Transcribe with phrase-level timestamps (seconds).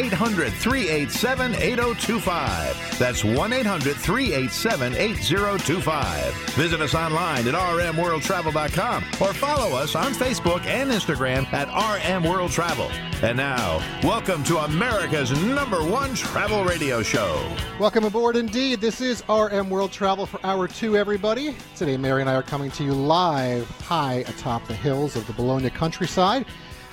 [0.00, 2.98] 800 387 8025.
[2.98, 6.34] That's 1 800 387 8025.
[6.54, 12.50] Visit us online at rmworldtravel.com or follow us on Facebook and Instagram at RM World
[12.50, 12.90] Travel.
[13.22, 17.54] And now, welcome to America's number one travel radio show.
[17.78, 18.80] Welcome aboard indeed.
[18.80, 21.54] This is RM World Travel for Hour 2, everybody.
[21.76, 25.34] Today, Mary and I are coming to you live high atop the hills of the
[25.34, 26.46] Bologna countryside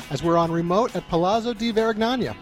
[0.10, 2.36] as we're on remote at Palazzo di Varignana.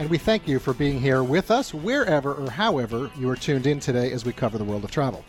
[0.00, 3.66] And we thank you for being here with us wherever or however you are tuned
[3.66, 5.26] in today as we cover the world of travel.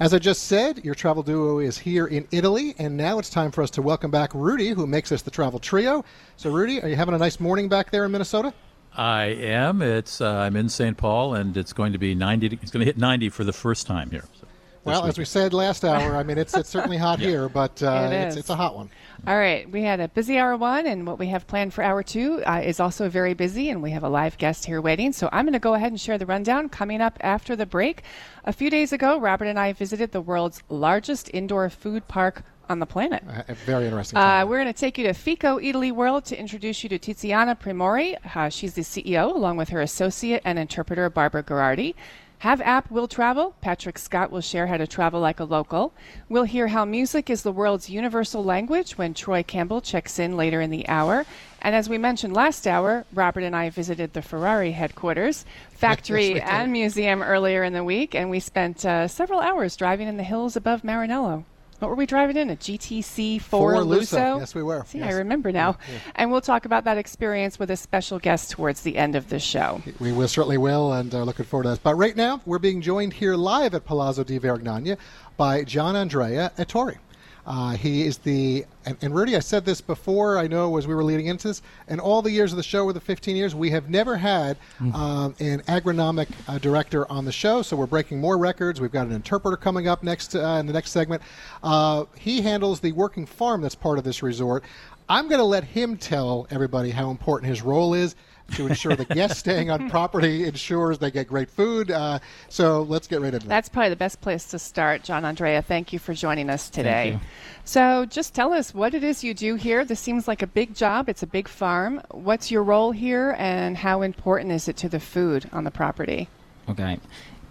[0.00, 3.50] As I just said, your travel duo is here in Italy, and now it's time
[3.50, 6.06] for us to welcome back Rudy, who makes us the travel trio.
[6.38, 8.54] So, Rudy, are you having a nice morning back there in Minnesota?
[8.96, 9.82] I am.
[9.82, 10.96] It's uh, I'm in St.
[10.96, 12.58] Paul, and it's going to be 90.
[12.62, 14.24] It's going to hit 90 for the first time here.
[14.40, 14.43] So,
[14.84, 17.28] well, as we said last hour, I mean it's it's certainly hot yeah.
[17.28, 18.90] here, but uh, it it's, it's a hot one.
[19.26, 22.02] All right, we had a busy hour one, and what we have planned for hour
[22.02, 25.12] two uh, is also very busy, and we have a live guest here waiting.
[25.12, 28.02] So I'm going to go ahead and share the rundown coming up after the break.
[28.44, 32.78] A few days ago, Robert and I visited the world's largest indoor food park on
[32.78, 33.22] the planet.
[33.28, 34.18] Uh, very interesting.
[34.18, 37.58] Uh, we're going to take you to FICO Eataly World to introduce you to Tiziana
[37.58, 38.16] Primori.
[38.34, 41.94] Uh, she's the CEO, along with her associate and interpreter, Barbara Gherardi.
[42.38, 43.54] Have App Will Travel.
[43.60, 45.94] Patrick Scott will share how to travel like a local.
[46.28, 50.60] We'll hear how music is the world's universal language when Troy Campbell checks in later
[50.60, 51.24] in the hour.
[51.62, 56.46] And as we mentioned last hour, Robert and I visited the Ferrari headquarters, factory, yes,
[56.46, 60.22] and museum earlier in the week, and we spent uh, several hours driving in the
[60.22, 61.44] hills above Maranello.
[61.78, 62.50] What were we driving in?
[62.50, 64.38] A GTC 4 Lusso?
[64.38, 64.84] Yes, we were.
[64.86, 65.12] See, yes.
[65.12, 65.76] I remember now.
[65.88, 66.00] Yeah, yeah.
[66.16, 69.38] And we'll talk about that experience with a special guest towards the end of the
[69.38, 69.82] show.
[69.98, 71.82] We will, certainly will, and uh, looking forward to that.
[71.82, 74.96] But right now, we're being joined here live at Palazzo di Varignana
[75.36, 76.98] by Gianandrea Ettorre.
[77.46, 79.36] Uh, he is the and, and, Rudy.
[79.36, 80.38] I said this before.
[80.38, 81.62] I know as we were leading into this.
[81.88, 84.56] and all the years of the show, with the 15 years, we have never had
[84.78, 84.94] mm.
[84.94, 87.62] um, an agronomic uh, director on the show.
[87.62, 88.80] So we're breaking more records.
[88.80, 91.22] We've got an interpreter coming up next uh, in the next segment.
[91.62, 94.64] Uh, he handles the working farm that's part of this resort.
[95.08, 98.16] I'm going to let him tell everybody how important his role is
[98.52, 101.90] to ensure the guests staying on property ensures they get great food.
[101.90, 102.18] Uh,
[102.48, 103.48] so let's get right into that.
[103.48, 105.64] That's probably the best place to start, Gianandrea.
[105.64, 107.18] Thank you for joining us today.
[107.64, 109.84] So just tell us what it is you do here.
[109.84, 111.08] This seems like a big job.
[111.08, 112.02] It's a big farm.
[112.10, 116.28] What's your role here, and how important is it to the food on the property?
[116.68, 116.98] Okay.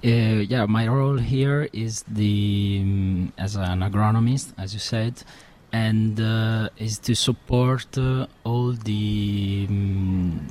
[0.06, 5.24] Uh, yeah, my role here is the um, as an agronomist, as you said,
[5.74, 10.48] and uh, is to support uh, all the um,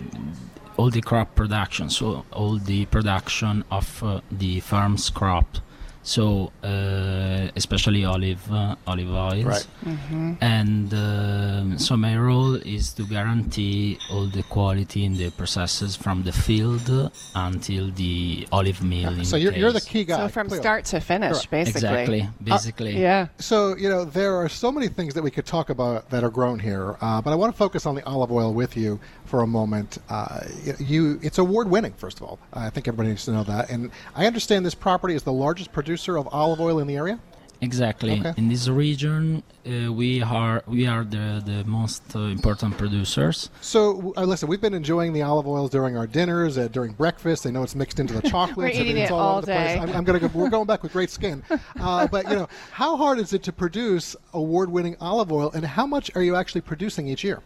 [0.77, 5.59] all the crop production, so all the production of uh, the farm's crop
[6.03, 9.67] so uh, especially olive uh, olive oils right.
[9.85, 10.33] mm-hmm.
[10.41, 16.23] and uh, so my role is to guarantee all the quality in the processes from
[16.25, 19.23] the field until the olive mill yeah.
[19.23, 21.51] so you're, you're, the key guy so from start to finish Correct.
[21.51, 25.31] basically exactly basically uh, yeah so you know there are so many things that we
[25.31, 28.05] could talk about that are grown here uh, but i want to focus on the
[28.05, 28.99] olive oil with you
[29.33, 30.41] for a moment uh,
[30.79, 33.91] you it's award winning first of all i think everybody needs to know that and
[34.15, 37.19] i understand this property is the largest producer producer of olive oil in the area?
[37.61, 38.19] Exactly.
[38.19, 38.35] Okay.
[38.37, 43.51] In this region, uh, we are we are the the most uh, important producers.
[43.61, 47.47] So uh, listen, we've been enjoying the olive oils during our dinners, uh, during breakfast.
[47.47, 48.77] I know it's mixed into the chocolates.
[48.77, 49.79] we're eating it all, all day.
[49.79, 50.29] I'm, I'm, gonna go.
[50.35, 51.43] We're going back with great skin.
[51.81, 55.87] Uh, but you know, how hard is it to produce award-winning olive oil, and how
[55.87, 57.41] much are you actually producing each year?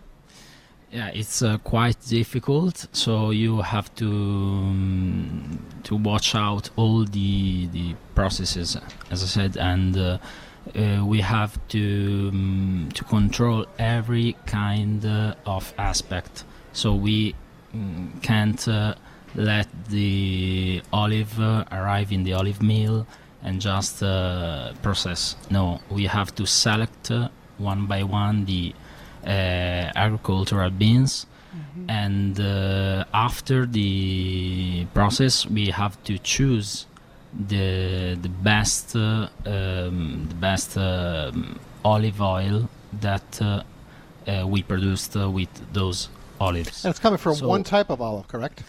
[0.97, 2.87] Yeah it's uh, quite difficult.
[2.93, 8.79] So you have to um, to watch out all the the processes
[9.11, 10.19] as i said and uh,
[10.75, 16.45] uh, we have to um, to control every kind uh, of aspect.
[16.73, 17.35] So we
[17.75, 18.95] um, can't uh,
[19.35, 23.07] let the olive uh, arrive in the olive mill
[23.43, 24.01] and just
[24.83, 25.37] process.
[25.51, 27.11] No we have to select
[27.59, 28.75] one by one the
[29.27, 31.27] agricultural beans.
[31.55, 31.91] Mm-hmm.
[31.91, 36.87] And uh, after the process, we have to choose
[37.49, 42.69] the the best uh, um, the best um, olive oil
[43.01, 43.63] that uh,
[44.27, 46.09] uh, we produced uh, with those
[46.41, 46.85] olives.
[46.85, 48.63] And it's coming from so one type of olive, correct?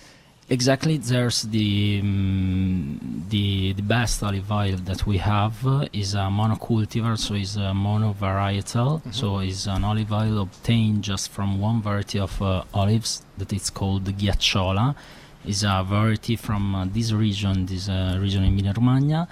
[0.49, 6.29] Exactly, there's the um, the the best olive oil that we have uh, is a
[6.31, 9.01] monocultivar, so it's a monovarietal.
[9.01, 9.11] Mm-hmm.
[9.11, 13.69] So it's an olive oil obtained just from one variety of uh, olives that is
[13.69, 14.95] called Ghiacciola.
[15.45, 19.27] Is a variety from uh, this region, this uh, region in Emilia Romagna,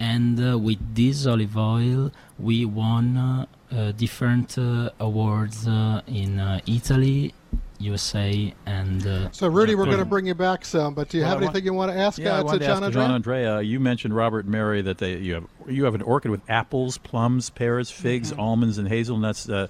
[0.00, 2.10] and uh, with this olive oil
[2.40, 7.32] we won uh, uh, different uh, awards uh, in uh, Italy,
[7.78, 11.22] USA, and uh, So, Rudy, we're going to bring you back some, but do you
[11.24, 12.64] Well, have I want- anything you want to ask Yeah, I uh, to wanted to
[12.66, 13.50] John ask John Andrea?
[13.54, 13.60] Andrea.
[13.62, 16.98] You mentioned Robert and Mary that they you have you have an orchid with apples,
[16.98, 18.40] plums, pears, figs, Mm-hmm.
[18.40, 19.48] almonds, and hazelnuts.
[19.48, 19.66] Uh,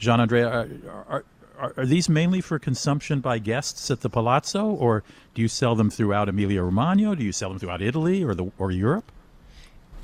[0.00, 0.68] Gianandrea, are,
[1.08, 1.24] are,
[1.58, 5.04] are, are these mainly for consumption by guests at the Palazzo, or
[5.34, 7.14] do you sell them throughout Emilia Romagna?
[7.14, 9.12] Do you sell them throughout Italy or the or Europe?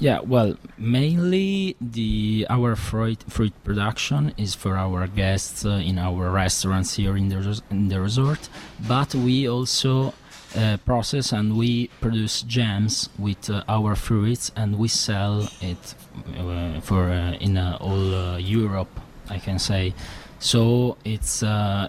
[0.00, 6.30] Yeah, well, mainly the our fruit fruit production is for our guests uh, in our
[6.30, 8.48] restaurants here in the in the resort,
[8.86, 10.14] but we also
[10.56, 15.94] uh, process and we produce jams with uh, our fruits and we sell it
[16.38, 19.94] uh, for uh, in uh, all Europe, I can say.
[20.38, 21.42] So it's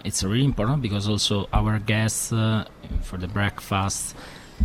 [0.04, 4.16] it's really important because also our guests for the breakfast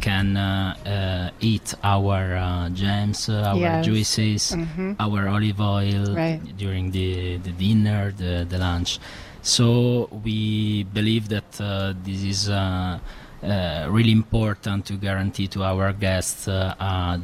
[0.02, 3.86] can uh, uh, eat our uh, jams, uh, our Yes.
[3.86, 4.96] juices, Mhm.
[5.00, 6.40] our olive oil Right.
[6.58, 9.00] during the, the dinner, the, the lunch.
[9.42, 13.00] So we believe that uh, this is uh,
[13.44, 16.48] uh, really important to guarantee to our guests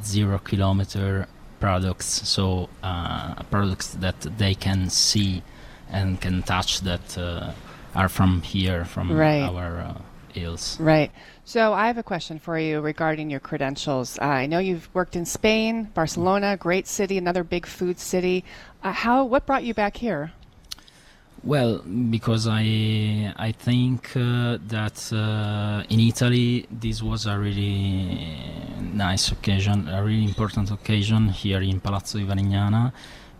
[0.03, 1.27] zero kilometer
[1.59, 5.41] products, so uh, products that they can see
[5.91, 7.51] and can touch that uh,
[7.95, 9.41] are from here, from Right.
[9.43, 9.93] our uh,
[10.33, 10.77] hills.
[10.79, 11.11] Right.
[11.43, 14.17] So I have a question for you regarding your credentials.
[14.19, 18.45] Uh, I know you've worked in Spain, Barcelona, great city, another big food city.
[18.83, 19.25] Uh, how?
[19.25, 20.31] What brought you back here?
[21.43, 28.37] Well, because I I think uh, that uh, in Italy this was a really
[28.93, 32.93] nice occasion, a really important occasion here in Palazzo di Varignana,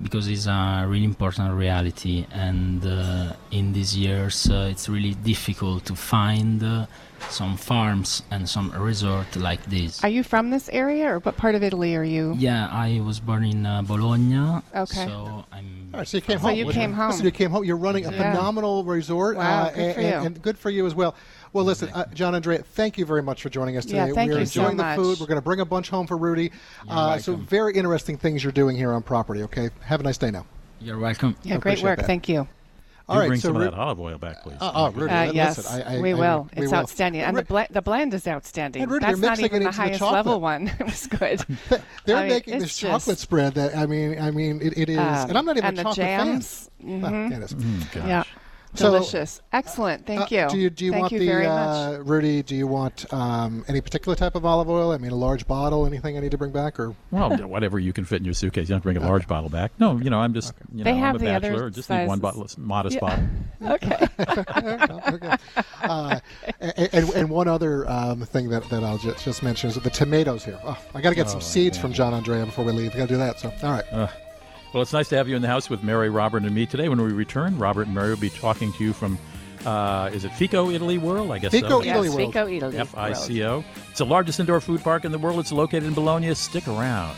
[0.04, 5.86] because it's a really important reality, and uh, in these years uh, it's really difficult
[5.86, 6.86] to find uh,
[7.30, 10.04] some farms and some resort like this.
[10.04, 12.34] Are you from this area, or what part of Italy are you?
[12.38, 15.06] yeah, I was born in uh, Bologna, Okay.
[15.06, 15.90] so I'm.
[15.94, 16.56] All right, so you came So home.
[16.58, 17.10] you came home.
[17.12, 17.64] Listen, you came home.
[17.66, 18.18] You're running a Yeah.
[18.18, 19.38] phenomenal resort.
[19.38, 20.08] Wow, uh, good and, for you.
[20.08, 21.16] and- and good for you as well.
[21.54, 23.98] Well, listen, uh, Gianandrea, thank you very much for joining us today.
[23.98, 24.16] Yeah, today.
[24.16, 24.96] thank We're you so enjoying the much.
[24.96, 25.20] food.
[25.20, 26.52] We're going to bring a bunch home for Rudy.
[26.88, 27.46] Uh, so, welcome.
[27.48, 29.70] very interesting things you're doing here on property, okay?
[29.82, 30.46] Have a nice day now.
[30.80, 31.36] You're welcome.
[31.44, 31.98] Yeah, great work.
[32.00, 32.08] that.
[32.08, 32.48] Thank you.
[33.10, 34.56] All Do right, bring so some Ru- of that olive oil back, please.
[34.62, 36.48] Uh, uh, Rudy, Uh, li- yes, listen, I, I, we I- will.
[36.56, 36.80] we it's will.
[36.80, 38.84] outstanding, and Ru- the blend the blend is outstanding.
[38.84, 40.14] And Rudy, That's you're not mixing even it the into the highest chocolate.
[40.26, 40.68] level one.
[40.80, 41.46] it was good.
[42.06, 44.78] They're I mean, making it's this chocolate just- spread that I mean, I mean, it,
[44.78, 46.70] it is, Um, and I'm not even and a the chocolate jams.
[46.80, 47.02] fan.
[47.02, 47.30] Mhm.
[47.34, 47.42] Well,
[48.14, 48.28] it
[48.74, 48.80] is.
[48.80, 48.82] Gosh.
[48.82, 50.06] Yeah, So- delicious, excellent.
[50.06, 50.48] Thank Uh, you.
[50.50, 52.08] Do you do you Thank want you the very uh, much.
[52.08, 52.42] Rudy?
[52.44, 54.92] Do you want um, any particular type of olive oil?
[54.92, 57.94] I mean, a large bottle, anything I need to bring back, or Well, whatever you
[57.94, 58.70] can fit in your suitcase.
[58.70, 59.72] You don't bring a large bottle back.
[59.80, 61.70] No, you know, I'm just, you They know, have I'm a the other bachelor.
[61.70, 63.00] Just need one bottle, modest Yeah.
[63.02, 63.24] bottle.
[63.62, 64.08] Okay.
[65.16, 65.36] okay.
[65.84, 66.20] Uh,
[66.60, 69.90] and, and, and one other um, thing that, that I'll just, just mention is the
[69.90, 70.60] tomatoes here.
[70.64, 71.94] Oh, I got to get some Oh, seeds man.
[71.94, 72.94] from Gianandrea before we leave.
[72.94, 73.40] We got to do that.
[73.40, 74.10] So, all right.
[74.74, 76.88] Well, it's nice to have you in the house with Mary, Robert, and me today.
[76.88, 79.18] When we return, Robert and Mary will be talking to you from,
[79.66, 81.32] uh, is it Fico Eataly World?
[81.32, 81.82] I guess Fico so.
[81.82, 82.34] Eataly yes, World.
[82.34, 82.76] Fico Eataly.
[82.76, 83.66] F I C O.
[83.90, 85.40] It's the largest indoor food park in the world.
[85.40, 86.34] It's located in Bologna.
[86.36, 87.18] Stick around.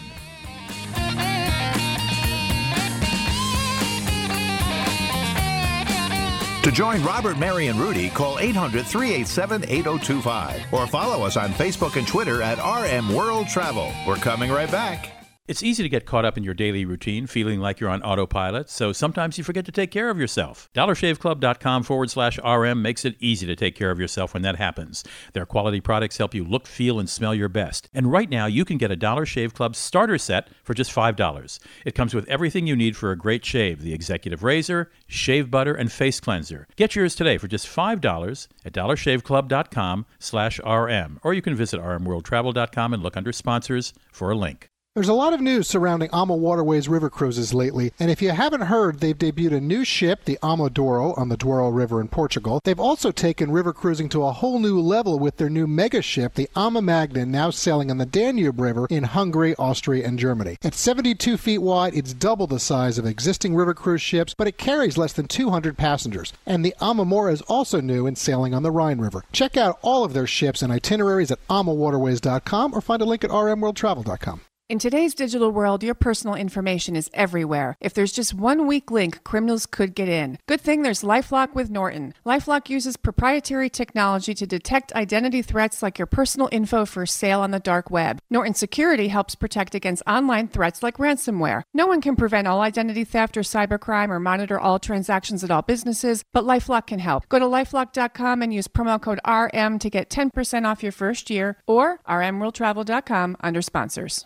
[6.63, 11.97] To join Robert, Mary, and Rudy, call 800 387 8025 or follow us on Facebook
[11.97, 13.91] and Twitter at RM World Travel.
[14.07, 15.22] We're coming right back.
[15.45, 18.69] It's easy to get caught up in your daily routine, feeling like you're on autopilot,
[18.69, 20.69] so sometimes you forget to take care of yourself.
[20.73, 25.03] DollarShaveClub.com forward slash RM makes it easy to take care of yourself when that happens.
[25.33, 27.89] Their quality products help you look, feel, and smell your best.
[27.93, 31.59] And right now, you can get a Dollar Shave Club starter set for just $5.
[31.83, 35.73] It comes with everything you need for a great shave the executive razor, shave butter,
[35.73, 36.69] and face cleanser.
[36.77, 41.19] Get yours today for just $5 at DollarShaveClub.com slash RM.
[41.21, 44.69] Or you can visit RMWorldTravel.com and look under sponsors for a link.
[44.95, 48.61] There's a lot of news surrounding Ama Waterways river cruises lately, and if you haven't
[48.61, 52.61] heard, they've debuted a new ship, the Ama Douro, on the Douro River in Portugal.
[52.63, 56.35] They've also taken river cruising to a whole new level with their new mega ship,
[56.35, 60.57] the Ama Magna, now sailing on the Danube River in Hungary, Austria, and Germany.
[60.61, 64.59] At 72 feet wide, it's double the size of existing river cruise ships, but it
[64.59, 66.33] carries less than 200 passengers.
[66.45, 69.23] And the Ama Mora is also new and sailing on the Rhine River.
[69.31, 73.31] Check out all of their ships and itineraries at amawaterways.com or find a link at
[73.31, 74.41] rmworldtravel.com.
[74.69, 77.75] In today's digital world, your personal information is everywhere.
[77.81, 80.39] If there's just one weak link, criminals could get in.
[80.47, 82.13] Good thing there's Lifelock with Norton.
[82.25, 87.51] Lifelock uses proprietary technology to detect identity threats like your personal info for sale on
[87.51, 88.19] the dark web.
[88.29, 91.63] Norton Security helps protect against online threats like ransomware.
[91.73, 95.61] No one can prevent all identity theft or cybercrime or monitor all transactions at all
[95.61, 97.27] businesses, but Lifelock can help.
[97.27, 101.57] Go to lifelock.com and use promo code RM to get 10% off your first year
[101.67, 104.25] or rmworldtravel.com under sponsors.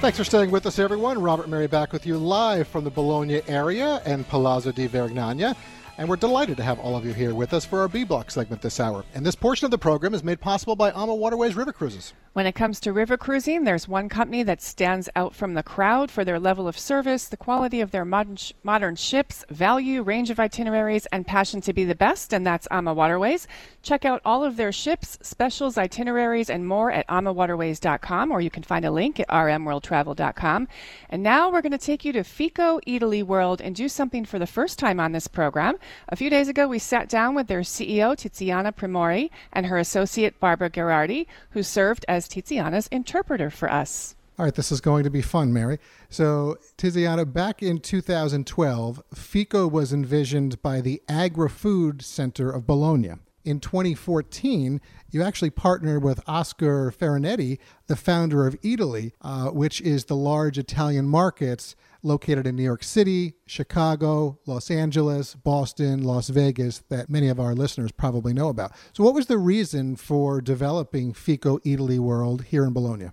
[0.00, 1.20] Thanks for staying with us, everyone.
[1.20, 5.56] Robert Mary back with you live from the Bologna area and Palazzo di Varignana.
[5.98, 8.30] And we're delighted to have all of you here with us for our B Block
[8.30, 9.04] segment this hour.
[9.14, 12.12] And this portion of the program is made possible by AMA Waterways River Cruises.
[12.34, 16.10] When it comes to river cruising, there's one company that stands out from the crowd
[16.10, 20.28] for their level of service, the quality of their modern, sh- modern ships, value, range
[20.28, 23.48] of itineraries, and passion to be the best, and that's AMA Waterways.
[23.80, 28.62] Check out all of their ships, specials, itineraries, and more at amawaterways.com, or you can
[28.62, 30.68] find a link at rmworldtravel.com.
[31.08, 34.38] And now we're going to take you to Fico Eataly World and do something for
[34.38, 35.78] the first time on this program.
[36.08, 40.38] A few days ago, we sat down with their CEO, Tiziana Primori, and her associate,
[40.40, 44.14] Barbara Gherardi, who served as Tiziana's interpreter for us.
[44.38, 45.78] All right, this is going to be fun, Mary.
[46.10, 53.12] So, Tiziana, back in 2012, FICO was envisioned by the Agri Food Center of Bologna.
[53.46, 60.04] In 2014, you actually partnered with Oscar Farinetti, the founder of Eataly, uh, which is
[60.04, 61.74] the large Italian markets
[62.06, 67.54] located in New York City, Chicago, Los Angeles, Boston, Las Vegas, that many of our
[67.54, 68.72] listeners probably know about.
[68.92, 73.10] So, what was the reason for developing FICO Italy World here in Bologna?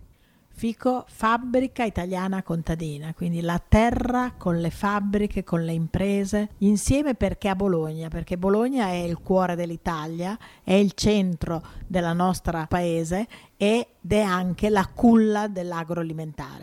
[0.55, 7.49] Fico, fabbrica italiana contadina, quindi la terra con le fabbriche, con le imprese, insieme perché
[7.49, 13.85] a Bologna, perché Bologna è il cuore dell'Italia, è il centro del nostro paese ed
[14.07, 16.62] è anche la culla dell'agroalimentare.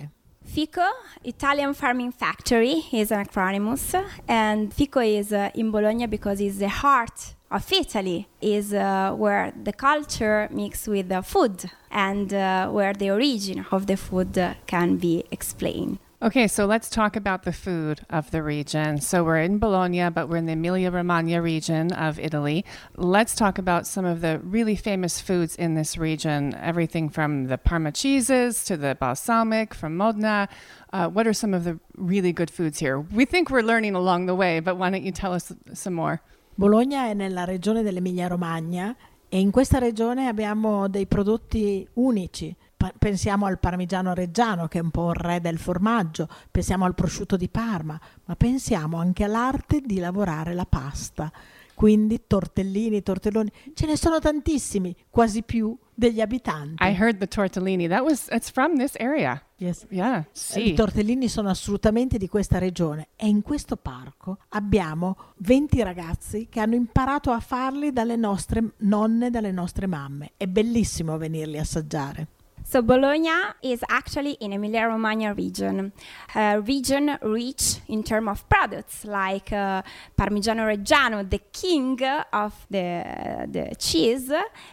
[0.52, 0.82] FICO,
[1.22, 6.68] Italian Farming Factory, is an acronym, and FICO is uh, in Bologna because it's the
[6.68, 12.92] heart of Italy, is uh, where the culture mixed with the food and uh, where
[12.92, 15.98] the origin of the food can be explained.
[16.22, 19.00] Okay, so let's talk about the food of the region.
[19.00, 22.62] So we're in Bologna, but we're in the Emilia Romagna region of Italy.
[22.94, 26.54] Let's talk about some of the really famous foods in this region.
[26.60, 30.50] Everything from the Parma cheeses to the balsamic from Modena.
[30.92, 33.00] Uh, what are some of the really good foods here?
[33.00, 36.20] We think we're learning along the way, but why don't you tell us some more?
[36.54, 38.94] Bologna è nella regione dell'Emilia Romagna
[39.26, 42.54] e in questa regione abbiamo dei prodotti unici.
[42.98, 47.36] Pensiamo al parmigiano reggiano che è un po' il re del formaggio, pensiamo al prosciutto
[47.36, 51.30] di Parma, ma pensiamo anche all'arte di lavorare la pasta.
[51.74, 56.82] Quindi tortellini, tortelloni, ce ne sono tantissimi, quasi più degli abitanti.
[56.82, 57.88] I heard the tortellini.
[57.88, 59.42] That was it's from this area.
[59.56, 59.86] Yes.
[59.88, 60.18] Yeah.
[60.18, 60.74] I See.
[60.74, 66.74] tortellini sono assolutamente di questa regione e in questo parco abbiamo 20 ragazzi che hanno
[66.74, 70.32] imparato a farli dalle nostre nonne, dalle nostre mamme.
[70.36, 72.28] È bellissimo venirli assaggiare.
[72.70, 73.30] So Bologna
[73.62, 75.92] is actually in the Emilia-Romagna region,
[76.36, 79.82] a region rich in terms of products like uh,
[80.16, 82.00] Parmigiano Reggiano, the king
[82.32, 84.30] of the the cheese,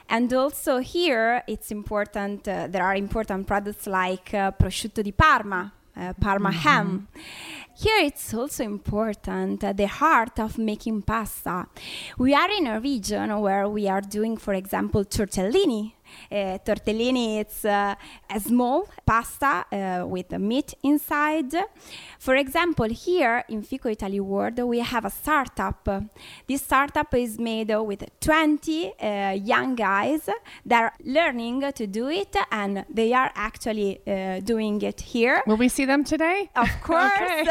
[0.08, 2.48] and also here it's important.
[2.48, 7.08] Uh, there are important products like uh, prosciutto di Parma, uh, Parma ham.
[7.80, 11.68] Here it's also important uh, the heart of making pasta.
[12.20, 15.94] We are in a region where we are doing, for example, tortellini,
[16.32, 17.96] Uh, tortellini it's uh,
[18.30, 21.54] a small pasta uh, with meat inside.
[22.20, 25.88] For example, here in Fico Eataly World, we have a startup.
[26.48, 30.30] This startup is made with 20 uh, young guys
[30.66, 35.42] that are learning to do it, and they are actually uh, doing it here.
[35.46, 36.50] Will we see them today?
[36.56, 37.48] Of course,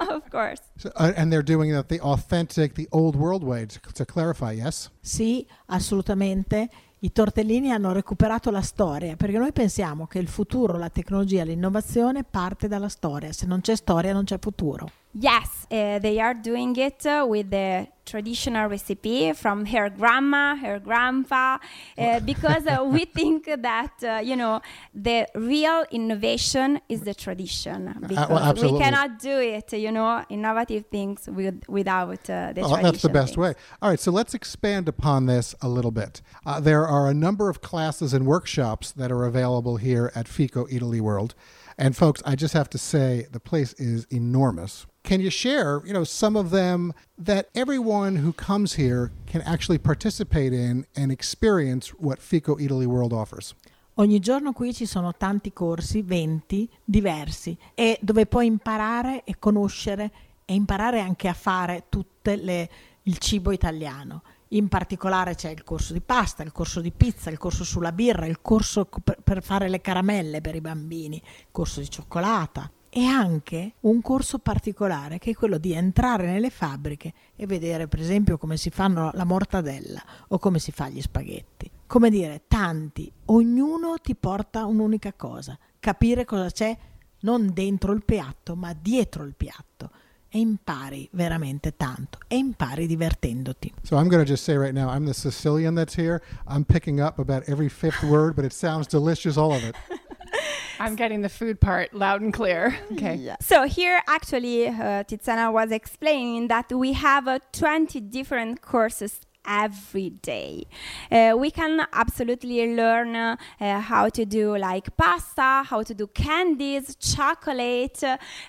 [0.00, 0.60] of course.
[0.78, 4.52] So, uh, and they're doing it the authentic, the old world way, to, to clarify,
[4.52, 4.90] yes?
[5.02, 6.68] Sì, assolutamente.
[7.04, 12.22] I tortellini hanno recuperato la storia, perché noi pensiamo che il futuro, la tecnologia, l'innovazione
[12.22, 13.32] parte dalla storia.
[13.32, 14.88] Se non c'è storia non c'è futuro.
[15.10, 20.78] Yes, uh, they are doing it uh, with the traditional recipe from her grandma, her
[20.78, 21.58] grandpa,
[21.98, 24.60] uh, because uh, we think that uh, you know
[24.94, 27.94] the real innovation is the tradition.
[28.06, 32.82] Because we cannot do it, you know, innovative things with, without uh, the Oh, tradition.
[32.82, 33.36] that's the best things.
[33.38, 33.54] way.
[33.80, 36.22] All right, so let's expand upon this a little bit.
[36.44, 40.66] Uh, there are a number of classes and workshops that are available here at FICO
[40.66, 41.34] Eataly World.
[41.78, 44.86] And folks, I just have to say the place is enormous.
[45.04, 49.78] Can you share, you know, some of them that everyone who comes here can actually
[49.78, 53.54] participate in and experience what FICO Italy World offers?
[53.96, 60.10] Ogni giorno qui ci sono tanti corsi, 20 diversi, e dove puoi imparare e conoscere
[60.44, 62.70] e imparare anche a fare tutte le
[63.02, 64.22] il cibo italiano.
[64.48, 68.26] In particolare c'è il corso di pasta, il corso di pizza, il corso sulla birra,
[68.26, 72.70] il corso co- per, per fare le caramelle per i bambini, il corso di cioccolata
[72.94, 78.00] e anche un corso particolare che è quello di entrare nelle fabbriche e vedere per
[78.00, 81.70] esempio come si fanno la mortadella o come si fa gli spaghetti.
[81.86, 86.76] Come dire, tanti, ognuno ti porta un'unica cosa, capire cosa c'è
[87.20, 89.90] non dentro il piatto ma dietro il piatto
[90.28, 93.72] e impari veramente tanto e impari divertendoti.
[93.84, 96.20] So I'm going to just say right now, I'm the Sicilian that's here.
[96.46, 99.74] I'm picking up about every fifth word, but it sounds delicious, all of it.
[100.80, 102.76] I'm getting the food part loud and clear.
[102.92, 103.34] Okay.
[103.40, 110.10] So here, actually, uh, Tiziana was explaining that we have uh, 20 different courses every
[110.10, 110.66] day.
[111.10, 116.06] Uh, we can absolutely learn uh, uh, how to do like pasta, how to do
[116.08, 118.02] candies, chocolate,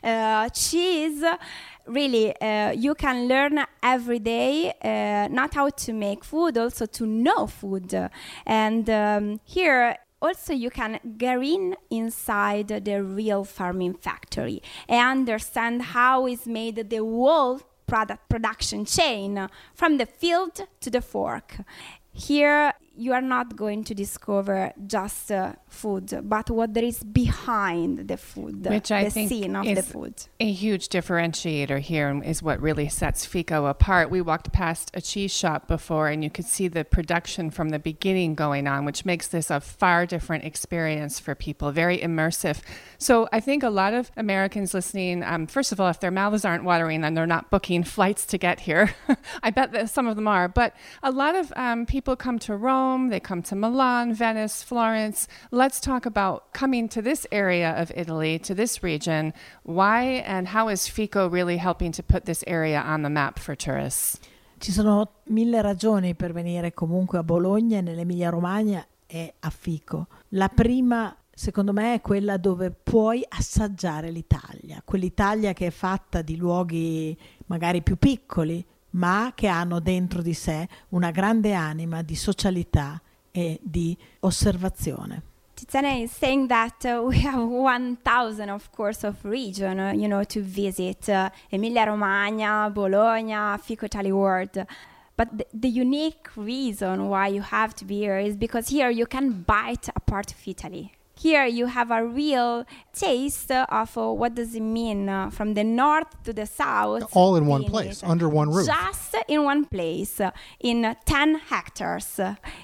[0.04, 1.24] uh, cheese.
[1.86, 7.06] Really, uh, you can learn every day uh, not how to make food, also to
[7.06, 8.10] know food.
[8.46, 15.82] And um, here, also you can get in inside the real farming factory and understand
[15.82, 21.58] how is made the whole product production chain from the field to the fork.
[22.14, 28.08] Here you are not going to discover just uh, food but what there is behind
[28.08, 32.24] the food Which I the think scene of the food a huge differentiator here and
[32.24, 34.10] is what really sets FICO apart.
[34.10, 37.80] We walked past a cheese shop before and you could see the production from the
[37.80, 42.62] beginning going on, which makes this a far different experience for people, very immersive.
[42.98, 46.46] So I think a lot of Americans listening, um, first of all, if their mouths
[46.46, 48.94] aren't watering, then they're not booking flights to get here.
[49.44, 50.48] I bet that some of them are.
[50.48, 55.28] But a lot of um, people come to Rome, they come to Milan, Venice, Florence.
[55.52, 59.34] Let's talk about coming to this area of Italy, to this region.
[59.64, 63.56] Why and how is FICO really helping to put this area on the map for
[63.56, 64.20] tourists?
[64.60, 70.08] Ci sono mille ragioni per venire comunque a Bologna, nell'Emilia Romagna e a Fico.
[70.30, 76.36] La prima, secondo me, è quella dove puoi assaggiare l'Italia, quell'Italia che è fatta di
[76.38, 77.18] luoghi
[77.48, 83.02] magari più piccoli, ma che hanno dentro di sé una grande anima di socialità
[83.32, 85.22] e di osservazione.
[85.56, 90.24] Tiziana is saying that uh, we have 1,000, of course, of region, uh, you know,
[90.24, 94.66] to visit uh, Emilia Romagna, Bologna, Fico Italy World.
[95.16, 99.06] But the, the unique reason why you have to be here is because here you
[99.06, 100.92] can bite a part of Italy.
[101.16, 105.64] Here you have a real taste of uh, what does it mean uh, from the
[105.64, 107.04] north to the south.
[107.14, 108.10] All in one place, it.
[108.10, 108.66] under one roof.
[108.66, 112.20] Just in one place, uh, in uh, 10 hectares.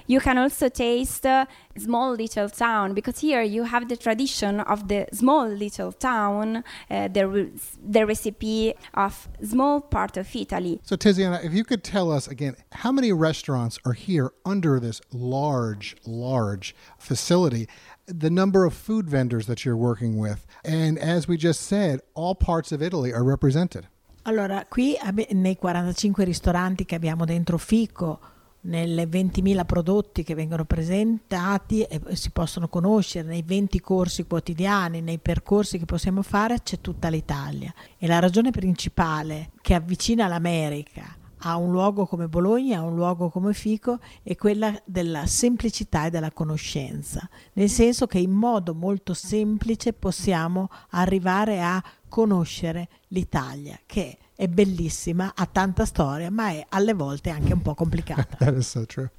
[0.06, 1.46] You can also taste uh,
[1.78, 7.08] small little town because here you have the tradition of the small little town, uh,
[7.08, 10.80] the, re- the recipe of small part of Italy.
[10.84, 15.00] So, Tiziana, if you could tell us again, how many restaurants are here under this
[15.12, 17.68] large, large facility?
[18.06, 20.44] The number of food vendors that you're working with.
[20.64, 23.88] And as we just said, all parts of Italy are represented.
[24.22, 24.96] Allora, qui
[25.30, 28.20] nei 45 ristoranti che abbiamo dentro Fico,
[28.62, 35.18] nelle 20.000 prodotti che vengono presentati e si possono conoscere, nei 20 corsi quotidiani, nei
[35.18, 37.72] percorsi che possiamo fare, c'è tutta l'Italia.
[37.96, 43.30] E la ragione principale che avvicina l'America a un luogo come Bologna, a un luogo
[43.30, 49.14] come Fico, è quella della semplicità e della conoscenza, nel senso che in modo molto
[49.14, 56.94] semplice possiamo arrivare a conoscere l'Italia, che è bellissima, ha tanta storia, ma è alle
[56.94, 58.36] volte anche un po' complicata.
[58.38, 59.10] that is so true.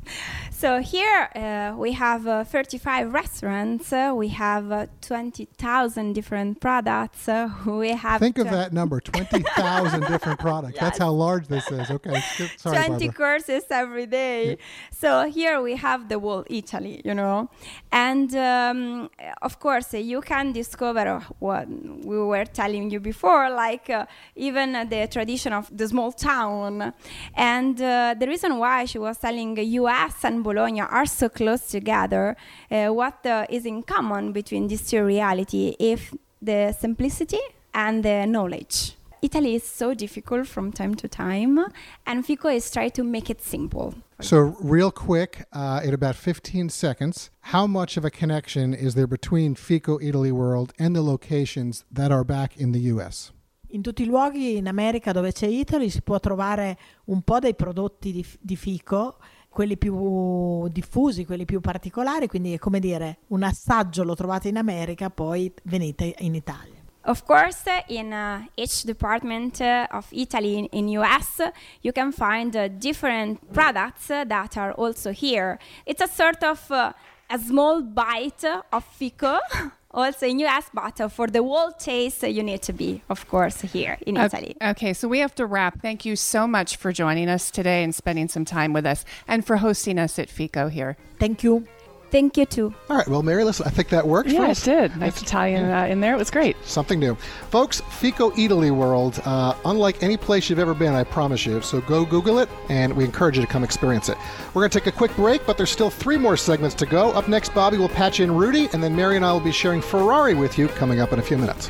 [0.49, 3.91] So here uh, we have uh, 35 restaurants.
[3.91, 7.27] Uh, we have uh, 20,000 different products.
[7.27, 10.79] Uh, we have Think of that number 20,000 different products.
[10.79, 11.89] That's how large this is.
[11.89, 12.21] Okay.
[12.57, 13.13] Sorry, 20 Barbara.
[13.13, 14.57] courses every day.
[14.91, 17.49] So here we have the whole Italy, you know.
[17.91, 19.09] And um,
[19.41, 24.05] of course, uh, you can discover what we were telling you before, like uh,
[24.35, 26.93] even uh, the tradition of the small town.
[27.35, 32.35] And uh, the reason why she was telling US and Bologna are so close together,
[32.71, 37.39] uh, what uh, is in common between these two reality, if the simplicity
[37.73, 38.95] and the knowledge.
[39.21, 41.59] Italy is so difficult from time to time,
[42.07, 43.93] and Fico is trying to make it simple.
[44.19, 49.07] So, real quick, uh, in about 15 seconds, how much of a connection is there
[49.07, 53.31] between Fico Eataly World and the locations that are back in the U.S.?
[53.73, 57.55] In tutti i luoghi in America dove c'è Italy si può trovare un po' dei
[57.55, 63.43] prodotti di, di Fico, quelli più diffusi, quelli più particolari, quindi è come dire un
[63.43, 66.79] assaggio lo trovate in America, poi venite in Italia.
[67.03, 71.41] Of course, in uh, each department uh, of Italy in, in US,
[71.81, 75.57] you can find uh, different products that are also here.
[75.85, 76.91] It's a sort of uh,
[77.29, 79.39] a small bite of Fico.
[79.93, 83.97] Also in US, but for the world taste, you need to be, of course, here
[84.05, 84.55] in Okay- Italy.
[84.61, 85.81] Okay, so we have to wrap.
[85.81, 89.45] Thank you so much for joining us today and spending some time with us and
[89.45, 90.95] for hosting us at FICO here.
[91.19, 91.67] Thank you.
[92.11, 92.73] Thank you too.
[92.89, 93.07] All right.
[93.07, 94.67] Well, Mary, listen, I think that worked for Yeah, us.
[94.67, 94.97] it did.
[94.97, 96.13] Nice Italian uh, in there.
[96.13, 96.57] It was great.
[96.65, 97.15] Something new.
[97.49, 101.61] Folks, Fico Eataly World, uh, unlike any place you've ever been, I promise you.
[101.61, 104.17] So go Google it, and we encourage you to come experience it.
[104.53, 107.11] We're going to take a quick break, but there's still three more segments to go.
[107.13, 109.79] Up next, Bobby will patch in Rudy, and then Mary and I will be sharing
[109.81, 111.67] Ferrari with you coming up in a few minutes.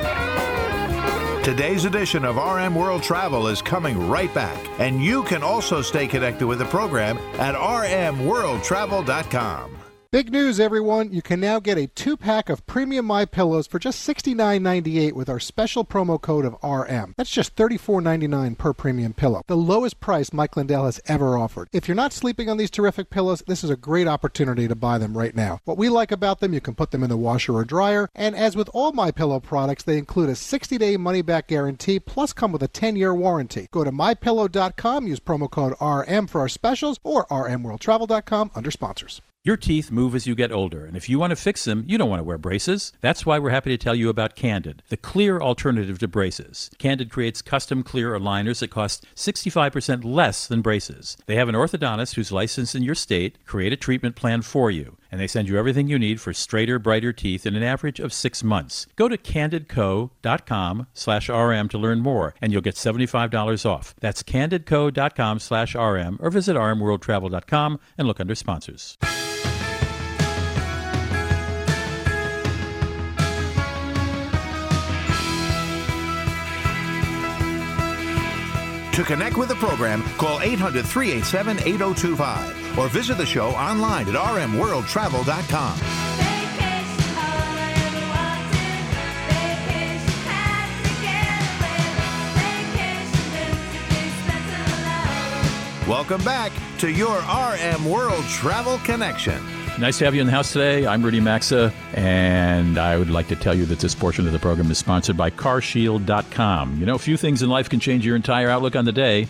[1.44, 6.08] Today's edition of RM World Travel is coming right back, and you can also stay
[6.08, 9.78] connected with the program at rmworldtravel.com.
[10.12, 11.14] Big news, everyone!
[11.14, 15.40] You can now get a two-pack of premium My Pillows for just $69.98 with our
[15.40, 17.14] special promo code of RM.
[17.16, 21.70] That's just $34.99 per premium pillow, the lowest price Mike Lindell has ever offered.
[21.72, 24.98] If you're not sleeping on these terrific pillows, this is a great opportunity to buy
[24.98, 25.62] them right now.
[25.64, 28.36] What we like about them, you can put them in the washer or dryer, and
[28.36, 32.64] as with all My Pillow products, they include a 60-day money-back guarantee, plus come with
[32.64, 33.70] a 10-year warranty.
[33.72, 39.22] Go to mypillow.com, use promo code RM for our specials, or rmworldtravel.com under sponsors.
[39.44, 41.98] Your teeth move as you get older, and if you want to fix them, you
[41.98, 42.94] don't want to wear braces.
[43.02, 46.70] That's why we're happy to tell you about Candid, the clear alternative to braces.
[46.78, 51.18] Candid creates custom clear aligners that cost 65% less than braces.
[51.26, 54.98] They have an orthodontist who's licensed in your state create a treatment plan for you,
[55.12, 58.14] and they send you everything you need for straighter, brighter teeth in an average of
[58.14, 58.88] six months.
[58.96, 63.94] Go to candidco.com slash RM to learn more, and you'll get $75 off.
[64.00, 68.98] That's candidco.com slash RM, or visit rmworldtravel.com and look under sponsors.
[78.94, 84.16] To connect with the program, call 800 387 8025 or visit the show online at
[84.16, 86.02] rmworldtravel.com.
[95.88, 99.44] Welcome back to your RM World Travel Connection.
[99.78, 100.88] Nice to have you in the house today.
[100.88, 104.40] I'm Rudy Maxa, and I would like to tell you that this portion of the
[104.40, 106.80] program is sponsored by CarShield.com.
[106.80, 109.28] You know, a few things in life can change your entire outlook on the day.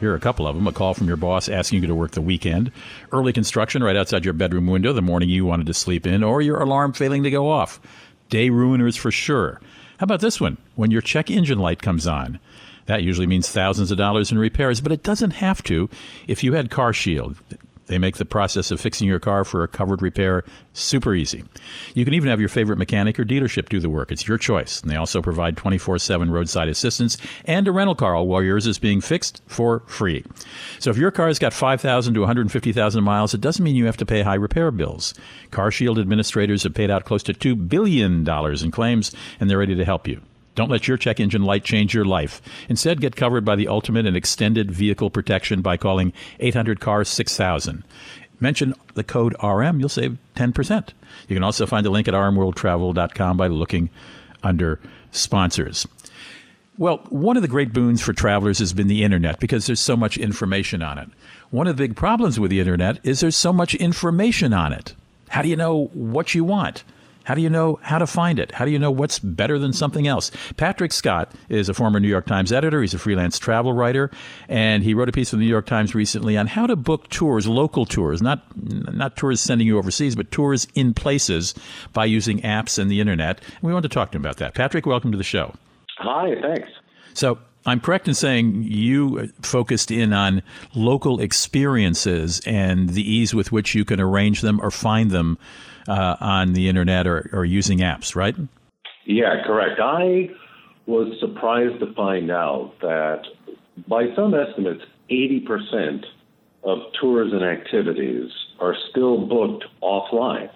[0.00, 2.10] Here are a couple of them a call from your boss asking you to work
[2.10, 2.72] the weekend,
[3.12, 6.42] early construction right outside your bedroom window the morning you wanted to sleep in, or
[6.42, 7.80] your alarm failing to go off.
[8.28, 9.60] Day ruiners for sure.
[9.98, 10.58] How about this one?
[10.74, 12.40] When your check engine light comes on.
[12.86, 15.88] That usually means thousands of dollars in repairs, but it doesn't have to
[16.26, 17.36] if you had Car Shield.
[17.86, 21.44] They make the process of fixing your car for a covered repair super easy.
[21.94, 24.10] You can even have your favorite mechanic or dealership do the work.
[24.10, 24.80] It's your choice.
[24.80, 28.78] And they also provide 24 7 roadside assistance and a rental car while yours is
[28.78, 30.24] being fixed for free.
[30.78, 34.06] So if your car's got 5,000 to 150,000 miles, it doesn't mean you have to
[34.06, 35.14] pay high repair bills.
[35.50, 39.84] CarShield administrators have paid out close to $2 billion in claims, and they're ready to
[39.84, 40.20] help you.
[40.54, 42.40] Don't let your check engine light change your life.
[42.68, 47.82] Instead, get covered by the ultimate and extended vehicle protection by calling 800 CARS 6000.
[48.40, 50.88] Mention the code RM, you'll save 10%.
[51.28, 53.90] You can also find the link at rmworldtravel.com by looking
[54.42, 55.86] under sponsors.
[56.76, 59.96] Well, one of the great boons for travelers has been the internet because there's so
[59.96, 61.08] much information on it.
[61.50, 64.94] One of the big problems with the internet is there's so much information on it.
[65.28, 66.82] How do you know what you want?
[67.24, 68.52] How do you know how to find it?
[68.52, 70.30] How do you know what's better than something else?
[70.56, 72.80] Patrick Scott is a former New York Times editor.
[72.80, 74.10] He's a freelance travel writer,
[74.48, 77.08] and he wrote a piece for the New York Times recently on how to book
[77.08, 81.54] tours, local tours, not not tours sending you overseas, but tours in places
[81.92, 83.40] by using apps and the internet.
[83.40, 84.54] And we want to talk to him about that.
[84.54, 85.54] Patrick, welcome to the show.
[85.98, 86.68] Hi, thanks.
[87.14, 90.42] So I'm correct in saying you focused in on
[90.74, 95.38] local experiences and the ease with which you can arrange them or find them
[95.88, 98.34] uh, on the internet or, or using apps, right?
[99.06, 99.80] Yeah, correct.
[99.82, 100.30] I
[100.86, 103.22] was surprised to find out that
[103.88, 106.04] by some estimates, 80%
[106.62, 110.50] of tours and activities are still booked offline.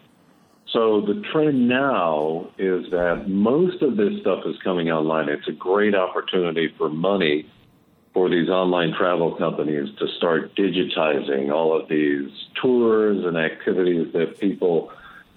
[0.73, 5.29] So the trend now is that most of this stuff is coming online.
[5.29, 7.47] It's a great opportunity for money
[8.13, 14.39] for these online travel companies to start digitizing all of these tours and activities that
[14.39, 14.91] people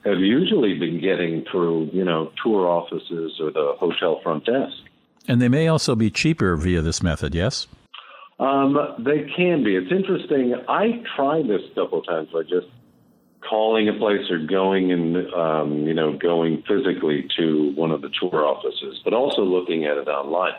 [0.06, 4.78] have usually been getting through, you know, tour offices or the hotel front desk.
[5.28, 7.68] And they may also be cheaper via this method, yes?
[8.40, 9.76] Um, they can be.
[9.76, 10.56] It's interesting.
[10.68, 12.66] I tried this a couple of times by just
[13.48, 18.10] calling a place or going and um, you know going physically to one of the
[18.20, 20.54] tour offices, but also looking at it online.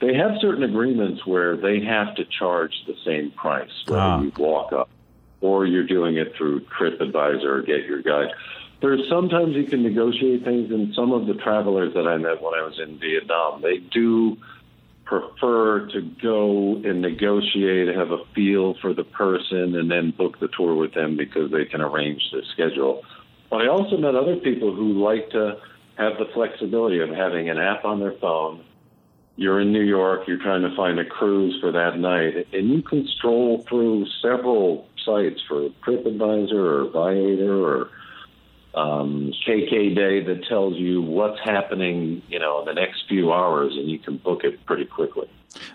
[0.00, 4.20] They have certain agreements where they have to charge the same price whether ah.
[4.20, 4.90] you walk up
[5.40, 8.28] or you're doing it through TripAdvisor or Get Your Guide.
[8.82, 12.54] There's sometimes you can negotiate things, and some of the travelers that I met when
[12.54, 14.36] I was in Vietnam, they do
[15.04, 20.48] prefer to go and negotiate, have a feel for the person, and then book the
[20.48, 23.04] tour with them because they can arrange the schedule.
[23.50, 25.60] But I also met other people who like to
[25.96, 28.64] have the flexibility of having an app on their phone.
[29.36, 32.82] You're in New York, you're trying to find a cruise for that night, and you
[32.82, 37.90] can stroll through several sites for TripAdvisor or Viator or
[38.74, 43.74] um, KK Day that tells you what's happening, you know, in the next few hours,
[43.76, 45.28] and you can book it pretty quickly.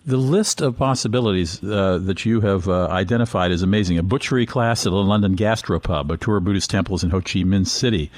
[0.06, 3.98] The list of possibilities uh, that you have uh, identified is amazing.
[4.00, 7.44] A butchery class at a London gastropub, a tour of Buddhist temples in Ho Chi
[7.44, 8.10] Minh City.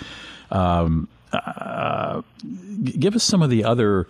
[0.52, 2.22] Um, uh,
[2.84, 4.08] give us some of the other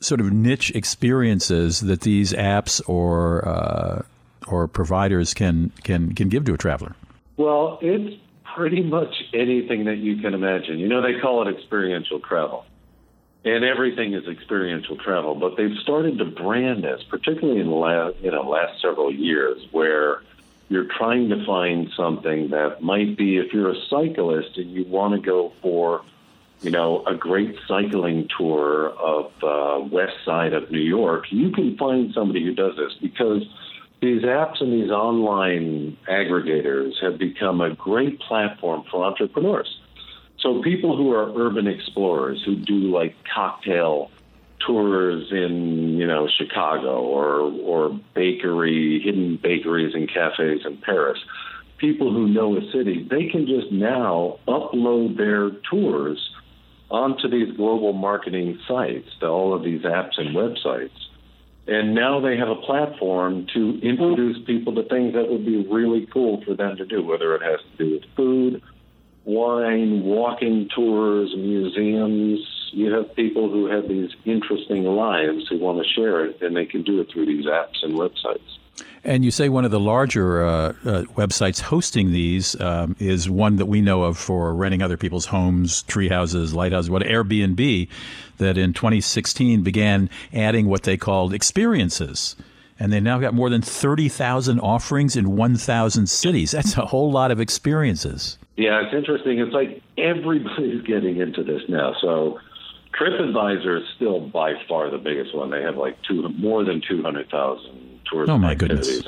[0.00, 4.02] sort of niche experiences that these apps or uh,
[4.46, 6.94] or providers can can can give to a traveler.
[7.36, 8.20] Well, it's
[8.54, 10.78] pretty much anything that you can imagine.
[10.78, 12.64] You know, they call it experiential travel.
[13.44, 18.16] And everything is experiential travel, but they've started to brand this, particularly in the last,
[18.22, 20.22] you know, last several years, where
[20.70, 25.14] you're trying to find something that might be, if you're a cyclist and you want
[25.14, 26.02] to go for,
[26.62, 31.76] you know, a great cycling tour of uh, west side of New York, you can
[31.76, 33.42] find somebody who does this because–
[34.04, 39.78] these apps and these online aggregators have become a great platform for entrepreneurs.
[40.40, 44.10] So people who are urban explorers who do like cocktail
[44.66, 51.18] tours in you know Chicago or or bakery hidden bakeries and cafes in Paris.
[51.78, 56.30] People who know a city, they can just now upload their tours
[56.90, 61.03] onto these global marketing sites, to all of these apps and websites
[61.66, 66.06] and now they have a platform to introduce people to things that would be really
[66.12, 68.62] cool for them to do, whether it has to do with food,
[69.24, 72.40] wine, walking tours, museums.
[72.72, 76.66] You have people who have these interesting lives who want to share it, and they
[76.66, 78.40] can do it through these apps and websites.
[79.04, 80.72] And you say one of the larger uh, uh,
[81.14, 85.82] websites hosting these um, is one that we know of for renting other people's homes,
[85.82, 87.88] tree houses, lighthouses, what Airbnb,
[88.38, 92.36] that in 2016 began adding what they called experiences.
[92.78, 96.50] And they now got more than 30,000 offerings in 1,000 cities.
[96.50, 98.36] That's a whole lot of experiences.
[98.56, 99.38] Yeah, it's interesting.
[99.38, 101.94] It's like everybody's getting into this now.
[102.00, 102.40] So
[102.98, 105.50] TripAdvisor is still by far the biggest one.
[105.50, 109.02] They have like two, more than 200,000 tourism oh my goodness.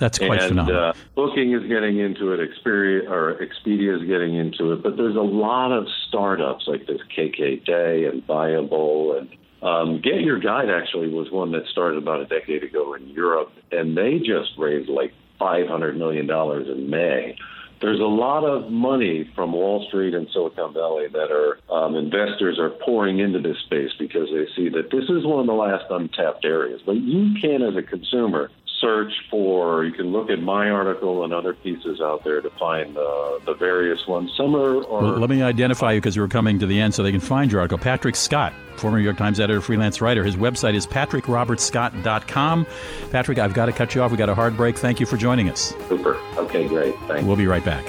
[0.00, 0.84] That's quite and, phenomenal.
[0.84, 2.40] Uh, Booking is getting into it.
[2.40, 4.82] Expedia or Expedia is getting into it.
[4.82, 9.28] But there's a lot of startups like this KK Day and Viable and
[9.62, 13.52] um, Get Your Guide actually was one that started about a decade ago in Europe,
[13.70, 17.36] and they just raised like five hundred million dollars in May
[17.80, 22.58] there's a lot of money from Wall Street and Silicon Valley that are um, investors
[22.58, 25.84] are pouring into this space because they see that this is one of the last
[25.90, 26.82] untapped areas.
[26.84, 31.32] But you can, as a consumer, search for, you can look at my article and
[31.32, 34.32] other pieces out there to find uh, the various ones.
[34.36, 34.78] Some are.
[34.78, 37.20] are well, let me identify you because we're coming to the end so they can
[37.20, 37.78] find your article.
[37.78, 40.24] Patrick Scott, former New York Times editor, freelance writer.
[40.24, 42.66] His website is patrickrobertscott.com.
[43.10, 44.10] Patrick, I've got to cut you off.
[44.10, 44.78] we got a hard break.
[44.78, 45.74] Thank you for joining us.
[45.88, 46.16] Super.
[46.36, 46.94] Okay, great.
[47.06, 47.24] Thanks.
[47.24, 47.84] We'll be right back.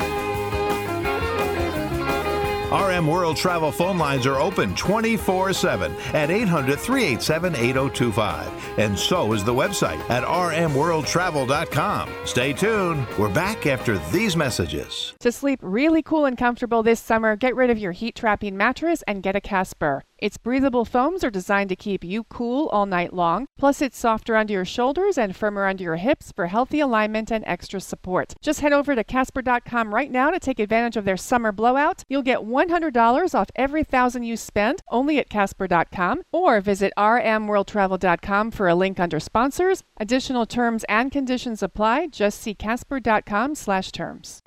[3.02, 8.80] RM World Travel phone lines are open 24 7 at 800 387 8025.
[8.80, 12.10] And so is the website at rmworldtravel.com.
[12.26, 13.08] Stay tuned.
[13.18, 15.16] We're back after these messages.
[15.20, 19.04] To sleep really cool and comfortable this summer, get rid of your heat trapping mattress
[19.08, 20.04] and get a Casper.
[20.22, 23.48] Its breathable foams are designed to keep you cool all night long.
[23.58, 27.44] Plus, it's softer under your shoulders and firmer under your hips for healthy alignment and
[27.48, 28.36] extra support.
[28.40, 32.04] Just head over to Casper.com right now to take advantage of their summer blowout.
[32.08, 38.68] You'll get $100 off every thousand you spend only at Casper.com or visit rmworldtravel.com for
[38.68, 39.84] a link under sponsors.
[39.98, 42.08] Additional terms and conditions apply.
[42.08, 44.42] Just see Casper.com slash terms.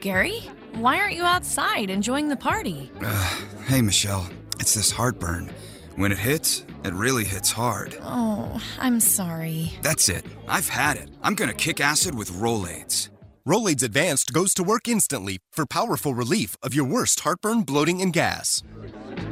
[0.00, 0.40] Gary,
[0.74, 2.90] why aren't you outside enjoying the party?
[3.02, 4.28] Uh, hey, Michelle.
[4.58, 5.50] It's this heartburn.
[5.96, 7.98] When it hits, it really hits hard.
[8.02, 9.72] Oh, I'm sorry.
[9.82, 10.24] That's it.
[10.48, 11.10] I've had it.
[11.22, 13.09] I'm gonna kick acid with Rolaids.
[13.48, 18.12] Rolaids Advanced goes to work instantly for powerful relief of your worst heartburn, bloating, and
[18.12, 18.62] gas.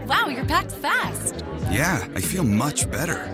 [0.06, 1.44] Wow, you're packed fast.
[1.70, 3.26] Yeah, I feel much better.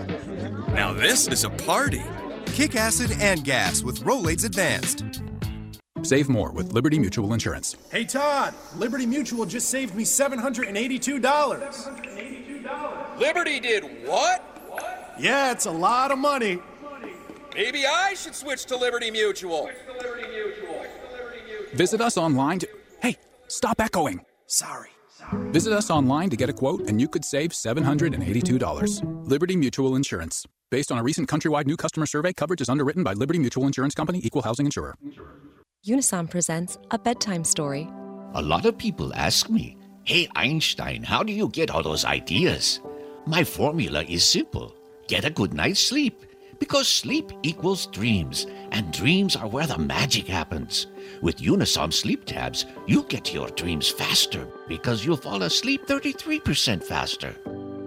[0.73, 2.03] Now this is a party.
[2.47, 5.05] Kick acid and gas with Rolaids Advanced.
[6.03, 7.77] Save more with Liberty Mutual Insurance.
[7.89, 11.21] Hey, Todd, Liberty Mutual just saved me $782.
[11.21, 13.19] $782.
[13.19, 14.41] Liberty did what?
[14.69, 15.13] what?
[15.17, 16.59] Yeah, it's a lot of money.
[17.55, 19.63] Maybe I should switch to Liberty Mutual.
[19.63, 20.64] switch to Liberty Mutual.
[21.75, 22.69] Visit us online to.
[23.01, 24.21] Hey, stop echoing.
[24.47, 24.89] Sorry.
[25.51, 29.27] Visit us online to get a quote, and you could save $782.
[29.27, 30.45] Liberty Mutual Insurance.
[30.71, 33.93] Based on a recent countrywide new customer survey, coverage is underwritten by Liberty Mutual Insurance
[33.93, 34.95] Company, Equal Housing Insurer.
[35.85, 37.87] Unisom presents a bedtime story.
[38.33, 42.79] A lot of people ask me, Hey Einstein, how do you get all those ideas?
[43.25, 44.75] My formula is simple
[45.07, 46.25] get a good night's sleep.
[46.59, 50.87] Because sleep equals dreams, and dreams are where the magic happens.
[51.21, 57.35] With Unisom sleep tabs, you'll get your dreams faster because you'll fall asleep 33% faster.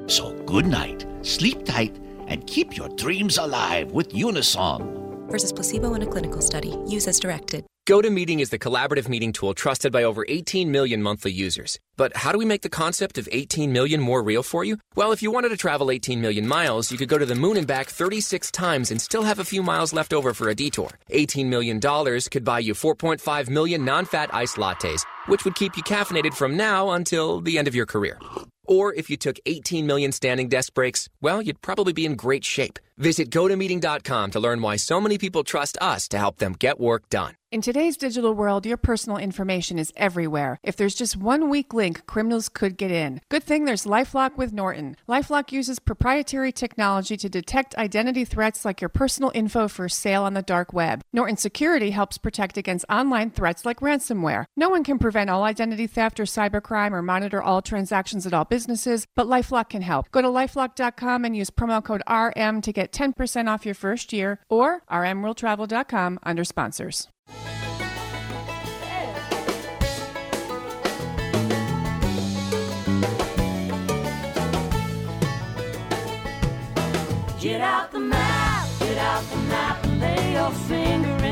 [0.07, 5.31] So good night, sleep tight, and keep your dreams alive with Unisom.
[5.31, 6.75] Versus placebo in a clinical study.
[6.87, 7.65] Use as directed.
[7.89, 11.81] GoToMeeting is the collaborative meeting tool trusted by over 18 million monthly users.
[11.97, 14.77] But how do we make the concept of 18 million more real for you?
[14.95, 17.57] Well, if you wanted to travel 18 million miles, you could go to the moon
[17.57, 20.91] and back 36 times and still have a few miles left over for a detour.
[21.09, 25.83] 18 million dollars could buy you 4.5 million non-fat iced lattes, which would keep you
[25.83, 28.19] caffeinated from now until the end of your career.
[28.67, 32.45] Or if you took 18 million standing desk breaks, well, you'd probably be in great
[32.45, 32.79] shape.
[32.99, 37.09] Visit gotomeeting.com to learn why so many people trust us to help them get work
[37.09, 37.35] done.
[37.51, 40.59] In today's digital world, your personal information is everywhere.
[40.63, 43.23] If there's just one weak link, criminals could get in.
[43.31, 44.97] Good thing there's Lifelock with Norton.
[45.09, 50.35] Lifelock uses proprietary technology to detect identity threats like your personal info for sale on
[50.35, 51.01] the dark web.
[51.11, 54.45] Norton Security helps protect against online threats like ransomware.
[54.55, 58.45] No one can prevent all identity theft or cybercrime or monitor all transactions at all
[58.45, 60.11] businesses, but Lifelock can help.
[60.11, 64.41] Go to lifelock.com and use promo code RM to get 10% off your first year
[64.49, 67.09] or rmworldtravel.com under sponsors.
[77.41, 81.28] Get out the map, get out the map, and lay your finger down.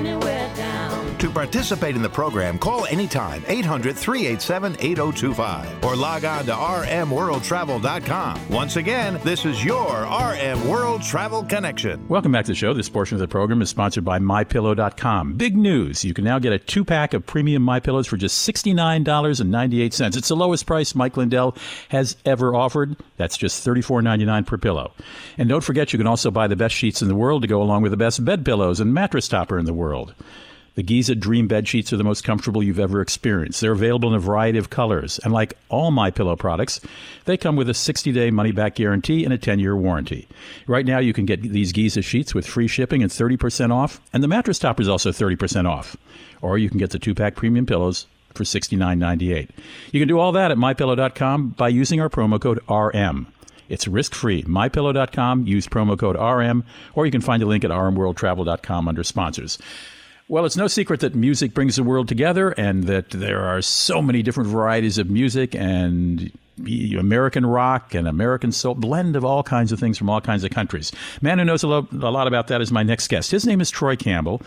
[1.21, 8.49] To participate in the program, call anytime 800 387 8025 or log on to rmworldtravel.com.
[8.51, 12.07] Once again, this is your RM World Travel Connection.
[12.09, 12.75] Welcome back to the show.
[12.75, 15.39] This portion of the program is sponsored by MyPillow.com.
[15.39, 16.05] Big news!
[16.05, 20.17] You can now get a two pack of premium My Pillows for just $69.98.
[20.17, 21.57] It's the lowest price Mike Lindell
[21.89, 22.95] has ever offered.
[23.17, 24.93] That's just $34.99 per pillow.
[25.39, 27.63] And don't forget, you can also buy the best sheets in the world to go
[27.63, 30.15] along with the best bed pillows and mattress topper in the world.
[30.77, 33.63] The Giza Dream Bed Sheets are the most comfortable you've ever experienced.
[33.63, 36.83] They're available in a variety of colors, and like all My Pillow products,
[37.25, 40.29] they come with a 60-day money-back guarantee and a 10-year warranty.
[40.67, 44.23] Right now, you can get these Giza sheets with free shipping and 30% off, and
[44.23, 45.97] the mattress topper is also 30% off.
[46.43, 49.49] Or you can get the two-pack premium pillows for $69.98.
[49.93, 53.29] You can do all that at mypillow.com by using our promo code RM.
[53.71, 54.43] It's risk-free.
[54.43, 55.47] MyPillow.com.
[55.47, 59.59] Use promo code RM, or you can find a link at rmworldtravel.com under sponsors.
[60.29, 64.03] Well, it's no secret that music brings the world together and that there are so
[64.03, 66.33] many different varieties of music and
[66.99, 70.51] American rock and American soul, blend of all kinds of things from all kinds of
[70.51, 70.91] countries.
[71.23, 73.31] Man who knows a, lo- a lot about that is my next guest.
[73.31, 74.43] His name is Troy Campbell,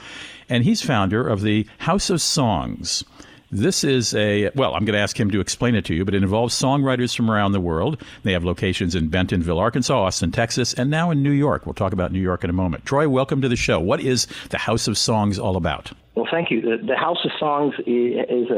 [0.49, 3.05] and he's founder of the House of Songs.
[3.51, 6.13] This is a, well, I'm going to ask him to explain it to you, but
[6.13, 7.99] it involves songwriters from around the world.
[8.21, 11.65] They have locations in Bentonville, Arkansas, Austin, Texas, and now in New York.
[11.65, 12.85] We'll talk about New York in a moment.
[12.85, 13.79] Troy, welcome to the show.
[13.79, 15.91] What is the House of Songs all about?
[16.13, 16.61] Well, thank you.
[16.61, 18.49] The, House of Songs is,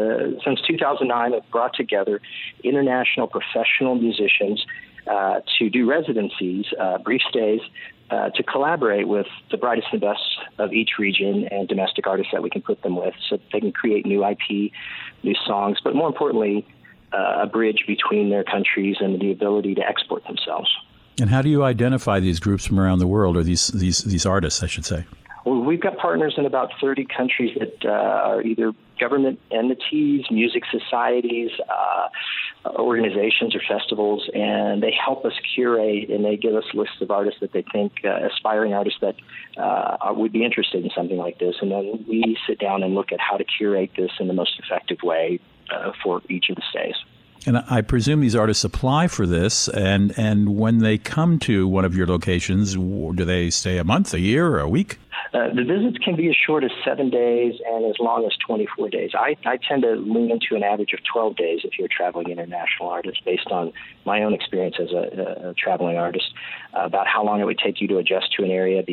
[0.43, 2.19] since 2009 have brought together
[2.65, 4.65] international professional musicians
[5.07, 7.61] uh, to do residencies, uh, brief stays,
[8.11, 10.21] uh, to collaborate with the brightest and best
[10.59, 13.71] of each region and domestic artists that we can put them with so they can
[13.71, 14.71] create new IP,
[15.23, 16.67] new songs, but more importantly,
[17.13, 20.69] uh, a bridge between their countries and the ability to export themselves.
[21.19, 24.25] And how do you identify these groups from around the world, or these, these, these
[24.25, 25.05] artists, I should say?
[25.45, 30.63] Well, we've got partners in about 30 countries that uh, are either government entities, music
[30.71, 32.07] societies, uh,
[32.77, 37.39] organizations, or festivals, and they help us curate and they give us lists of artists
[37.41, 39.15] that they think, uh, aspiring artists that
[39.57, 41.55] uh, would be interested in something like this.
[41.61, 44.53] And then we sit down and look at how to curate this in the most
[44.59, 45.39] effective way
[45.71, 46.95] uh, for each of the stays.
[47.47, 51.85] And I presume these artists apply for this, and, and when they come to one
[51.85, 54.99] of your locations, do they stay a month, a year, or a week?
[55.33, 58.89] Uh, the visits can be as short as seven days and as long as 24
[58.89, 59.11] days.
[59.13, 62.29] I, I tend to lean into an average of 12 days if you're a traveling
[62.29, 63.71] international artist, based on
[64.05, 66.33] my own experience as a, a traveling artist,
[66.73, 68.83] about how long it would take you to adjust to an area.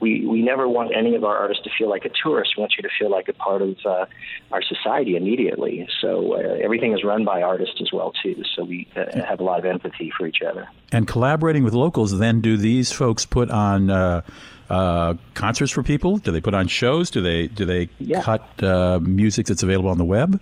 [0.00, 2.54] We, we never want any of our artists to feel like a tourist.
[2.56, 4.06] We want you to feel like a part of uh,
[4.52, 5.88] our society immediately.
[6.00, 8.42] So uh, everything is run by artists as well, too.
[8.54, 10.68] So we uh, have a lot of empathy for each other.
[10.92, 14.22] And collaborating with locals, then do these folks put on uh,
[14.70, 16.18] uh, concerts for people?
[16.18, 17.10] Do they put on shows?
[17.10, 18.22] Do they do they yeah.
[18.22, 20.40] cut uh, music that's available on the web?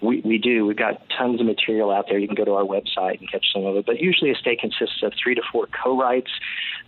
[0.00, 0.64] We, we do.
[0.66, 2.18] We've got tons of material out there.
[2.18, 3.86] You can go to our website and catch some of it.
[3.86, 6.30] But usually a stay consists of three to four co-writes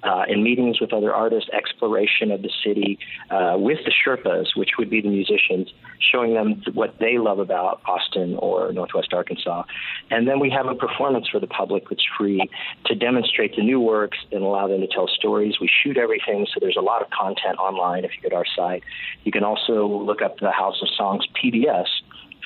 [0.02, 2.98] uh, in meetings with other artists, exploration of the city
[3.30, 5.72] uh, with the Sherpas, which would be the musicians,
[6.12, 9.64] showing them what they love about Austin or Northwest Arkansas.
[10.11, 12.48] And then we have a performance for the public that's free
[12.86, 15.54] to demonstrate the new works and allow them to tell stories.
[15.61, 18.46] We shoot everything, so there's a lot of content online if you go to our
[18.56, 18.84] site.
[19.24, 21.86] You can also look up the House of Songs PBS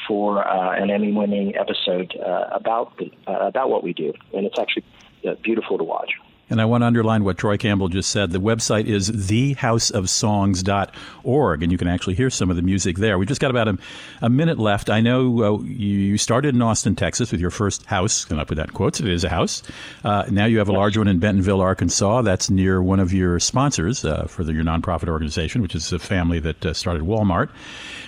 [0.07, 4.59] for uh, an Emmy-winning episode uh, about the, uh, about what we do, and it's
[4.59, 4.85] actually
[5.27, 6.11] uh, beautiful to watch.
[6.51, 8.31] And I want to underline what Troy Campbell just said.
[8.31, 13.19] The website is thehouseofsongs.org, and you can actually hear some of the music there.
[13.19, 13.79] We just got about a,
[14.21, 14.91] a minute left.
[14.91, 18.57] I know uh, you started in Austin, Texas with your first house, and I put
[18.57, 19.63] that in quotes, it is a house.
[20.05, 22.21] Uh, now you have a large one in Bentonville, Arkansas.
[22.23, 25.99] That's near one of your sponsors uh, for the, your nonprofit organization, which is a
[25.99, 27.49] family that uh, started Walmart.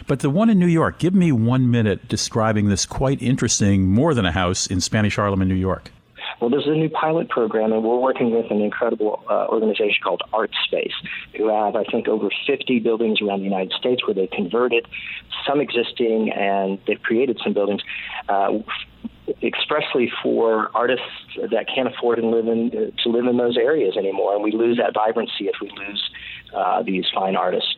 [0.06, 4.14] But the one in New York, give me one minute describing this quite interesting, more
[4.14, 5.90] than a house in Spanish Harlem in New York.
[6.40, 10.22] Well, there's a new pilot program, and we're working with an incredible uh, organization called
[10.32, 10.92] ArtSpace,
[11.36, 14.86] who have, I think, over 50 buildings around the United States where they converted
[15.46, 17.82] some existing and they've created some buildings.
[18.28, 18.58] Uh,
[19.42, 21.04] expressly for artists
[21.50, 24.52] that can't afford and live in, uh, to live in those areas anymore, and we
[24.52, 26.10] lose that vibrancy if we lose
[26.54, 27.74] uh, these fine artists.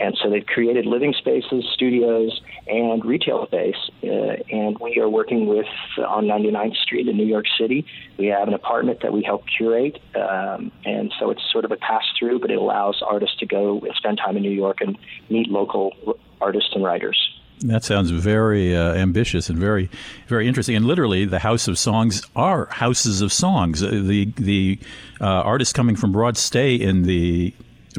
[0.00, 3.76] And so they've created living spaces, studios, and retail space.
[4.02, 4.08] Uh,
[4.50, 5.66] and we are working with
[5.98, 7.84] uh, on 99th Street in New York City.
[8.16, 11.76] We have an apartment that we help curate, um, and so it's sort of a
[11.76, 14.96] pass through, but it allows artists to go and spend time in New York and
[15.28, 15.92] meet local
[16.40, 17.18] artists and writers.
[17.60, 19.90] That sounds very uh, ambitious and very,
[20.28, 20.76] very interesting.
[20.76, 23.82] And literally, the House of Songs are houses of songs.
[23.82, 24.78] Uh, the the
[25.20, 27.52] uh, artists coming from Broad stay in the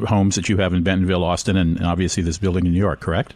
[0.07, 2.99] homes that you have in Bentonville, Austin, and obviously this building in New York.
[2.99, 3.33] Correct?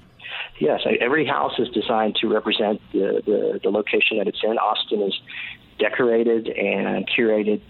[0.60, 4.58] Yes, every house is designed to represent the, the, the location that it's in.
[4.58, 5.20] Austin is
[5.80, 7.62] decorated and curated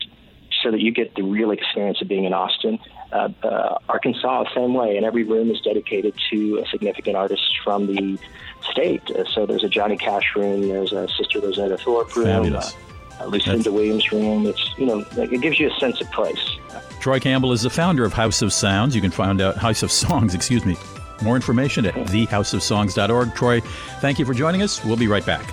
[0.61, 2.79] so that you get the real experience of being in Austin.
[3.11, 7.87] Uh, uh, Arkansas, same way, and every room is dedicated to a significant artist from
[7.87, 8.17] the
[8.61, 9.01] state.
[9.11, 12.84] Uh, so there's a Johnny Cash room, there's a Sister Rosetta Tharpe room, uh, a
[13.19, 14.45] Uh, Lucinda That's- Williams room.
[14.45, 16.57] It's you know it gives you a sense of place.
[16.99, 18.95] Troy Campbell is the founder of House of Sounds.
[18.95, 20.75] You can find out House of Songs, excuse me.
[21.21, 23.35] More information at thehouseofsongs.org.
[23.35, 23.61] Troy,
[24.01, 24.83] thank you for joining us.
[24.83, 25.45] We'll be right back.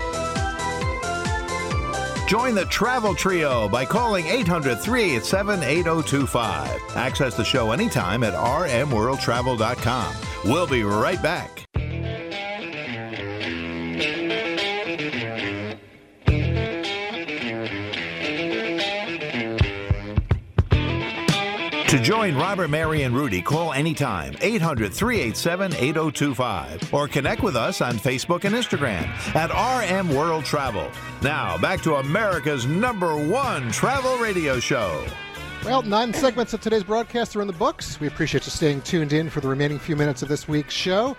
[2.29, 6.81] Join the Travel Trio by calling 800 387 8025.
[6.97, 10.15] Access the show anytime at rmworldtravel.com.
[10.47, 11.67] We'll be right back.
[21.93, 27.83] To join Robert, Mary, and Rudy, call anytime 800 387 8025 or connect with us
[27.83, 29.05] on Facebook and Instagram
[29.37, 30.91] at RM World Travel.
[31.21, 35.05] Now, back to America's number one travel radio show.
[35.67, 38.01] Well, nine segments of today's broadcast are in the books.
[38.01, 41.15] We appreciate you staying tuned in for the remaining few minutes of this week's show.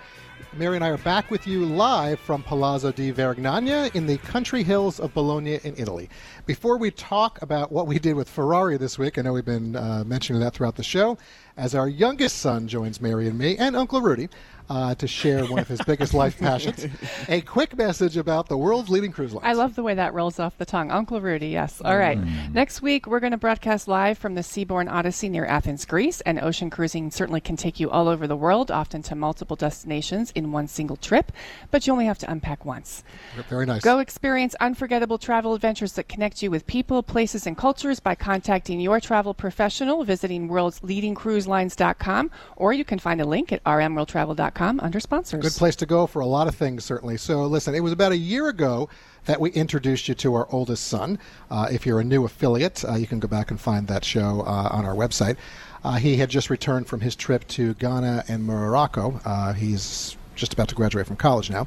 [0.56, 4.62] Mary and I are back with you live from Palazzo di Varignana in the country
[4.62, 6.08] hills of Bologna in Italy.
[6.46, 9.74] Before we talk about what we did with Ferrari this week, I know we've been
[9.74, 11.18] uh, mentioning that throughout the show,
[11.56, 14.28] as our youngest son joins Mary and me and Uncle Rudy
[14.70, 16.86] uh, to share one of his biggest life passions.
[17.28, 19.44] A quick message about the world's leading cruise line.
[19.44, 20.90] I love the way that rolls off the tongue.
[20.90, 21.82] Uncle Rudy, yes.
[21.84, 22.18] All right.
[22.18, 22.52] Mm.
[22.52, 26.20] Next week, we're going to broadcast live from the Seabourn Odyssey near Athens, Greece.
[26.22, 30.30] And ocean cruising certainly can take you all over the world, often to multiple destinations
[30.32, 31.32] in one single trip,
[31.70, 33.04] but you only have to unpack once.
[33.48, 33.82] Very nice.
[33.82, 38.80] Go experience unforgettable travel adventures that connect you with people, places, and cultures by contacting
[38.80, 45.42] your travel professional, visiting worldsleadingcruiselines.com, or you can find a link at rmworldtravel.com under sponsors.
[45.42, 47.16] Good place to go for a lot of things, certainly.
[47.16, 48.88] So, listen, it was about a year ago
[49.24, 51.18] that we introduced you to our oldest son.
[51.50, 54.42] Uh, if you're a new affiliate, uh, you can go back and find that show
[54.46, 55.36] uh, on our website.
[55.82, 59.20] Uh, he had just returned from his trip to Ghana and Morocco.
[59.24, 61.66] Uh, he's just about to graduate from college now.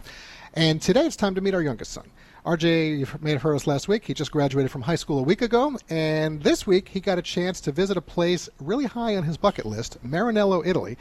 [0.54, 2.10] And today it's time to meet our youngest son.
[2.46, 4.06] RJ, you may have heard us last week.
[4.06, 5.78] He just graduated from high school a week ago.
[5.90, 9.36] And this week he got a chance to visit a place really high on his
[9.36, 10.98] bucket list, Maranello, Italy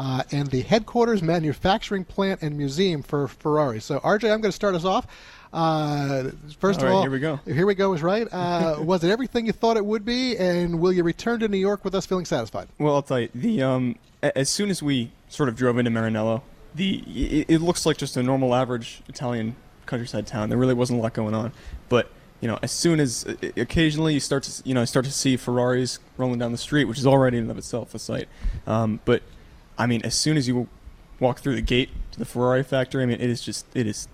[0.00, 3.80] uh, and the headquarters, manufacturing plant, and museum for Ferrari.
[3.80, 5.06] So, RJ, I'm going to start us off.
[5.52, 7.38] Uh, first All of right, all, here we go.
[7.44, 8.26] Here we go is right.
[8.32, 10.38] Uh, was it everything you thought it would be?
[10.38, 12.68] And will you return to New York with us feeling satisfied?
[12.78, 13.28] Well, I'll tell you.
[13.34, 16.40] The um, a- as soon as we sort of drove into Maranello,
[16.74, 20.48] the it, it looks like just a normal, average Italian countryside town.
[20.48, 21.52] There really wasn't a lot going on,
[21.90, 25.12] but you know, as soon as uh, occasionally you start to you know start to
[25.12, 28.28] see Ferraris rolling down the street, which is already in and of itself a sight.
[28.66, 29.22] Um, but
[29.80, 30.68] I mean, as soon as you
[31.18, 34.08] walk through the gate to the Ferrari factory, I mean, it is just it is.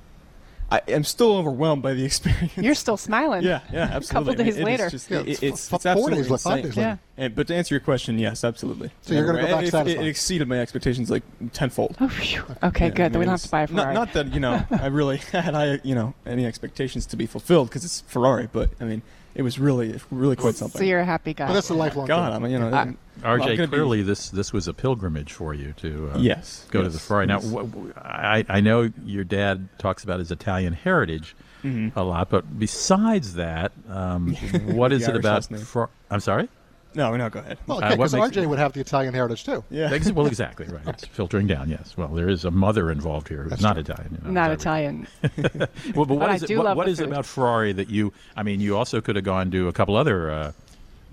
[0.69, 2.57] I am still overwhelmed by the experience.
[2.57, 3.45] You're still smiling.
[3.45, 3.93] Yeah, yeah, absolutely.
[3.93, 4.09] A absolutely.
[4.09, 4.91] couple I mean, days it is later.
[4.91, 6.63] just- Yeah, it- it's it's, f- it's absolutely days, insane.
[6.65, 6.77] days.
[6.77, 6.97] Yeah.
[7.17, 8.91] And, but to answer your question, yes, absolutely.
[9.03, 10.05] So you're gonna go back it- it, satisfied?
[10.05, 11.97] it exceeded my expectations like tenfold.
[12.01, 12.43] Oh, phew.
[12.65, 13.05] Okay, Yeah, good.
[13.05, 13.95] I Then we don't have to buy a Ferrari.
[13.95, 17.27] Not, not that you know, I really had I you know any expectations to be
[17.27, 19.03] fulfilled because it's Ferrari, but I mean,
[19.37, 20.79] it was really really quite something.
[20.81, 21.45] So you're a happy guy.
[21.45, 22.45] Well, that's a lifelong God, thing.
[22.45, 22.71] I'm you know.
[22.71, 26.19] I'm- I'm RJ, gonna be- clearly this this was a pilgrimage for you to uh,
[26.19, 27.25] Yes, go to the yes, Ferrari.
[27.27, 27.51] Now, yes.
[27.51, 31.35] wh- wh- I, I know your dad talks about his Italian heritage
[31.65, 31.93] Mhm.
[31.97, 34.35] a lot, but besides that, um,
[34.67, 35.51] what The is it Irish about?
[35.51, 35.65] last.
[35.65, 36.49] Fer- I'm sorry.
[36.97, 37.59] No, no, go ahead.
[37.67, 39.63] Well, Uh, okay, what because makes- RJ would have the Italian heritage too.
[39.71, 39.93] Yeah.
[39.93, 40.83] Ex- well, exactly right.
[40.89, 41.69] It's filtering down.
[41.69, 41.95] Yes.
[41.97, 43.83] Well, there is a mother involved here who's That's not true.
[43.83, 44.19] Italian.
[44.21, 44.51] you know, not.
[44.51, 45.07] Italian.
[45.37, 46.47] well, but what But I is it?
[46.49, 47.07] do What, love what it food.
[47.09, 48.13] about Ferrari that you?
[48.37, 50.53] I mean, you also could have gone to a couple other uh,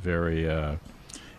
[0.02, 0.76] very uh,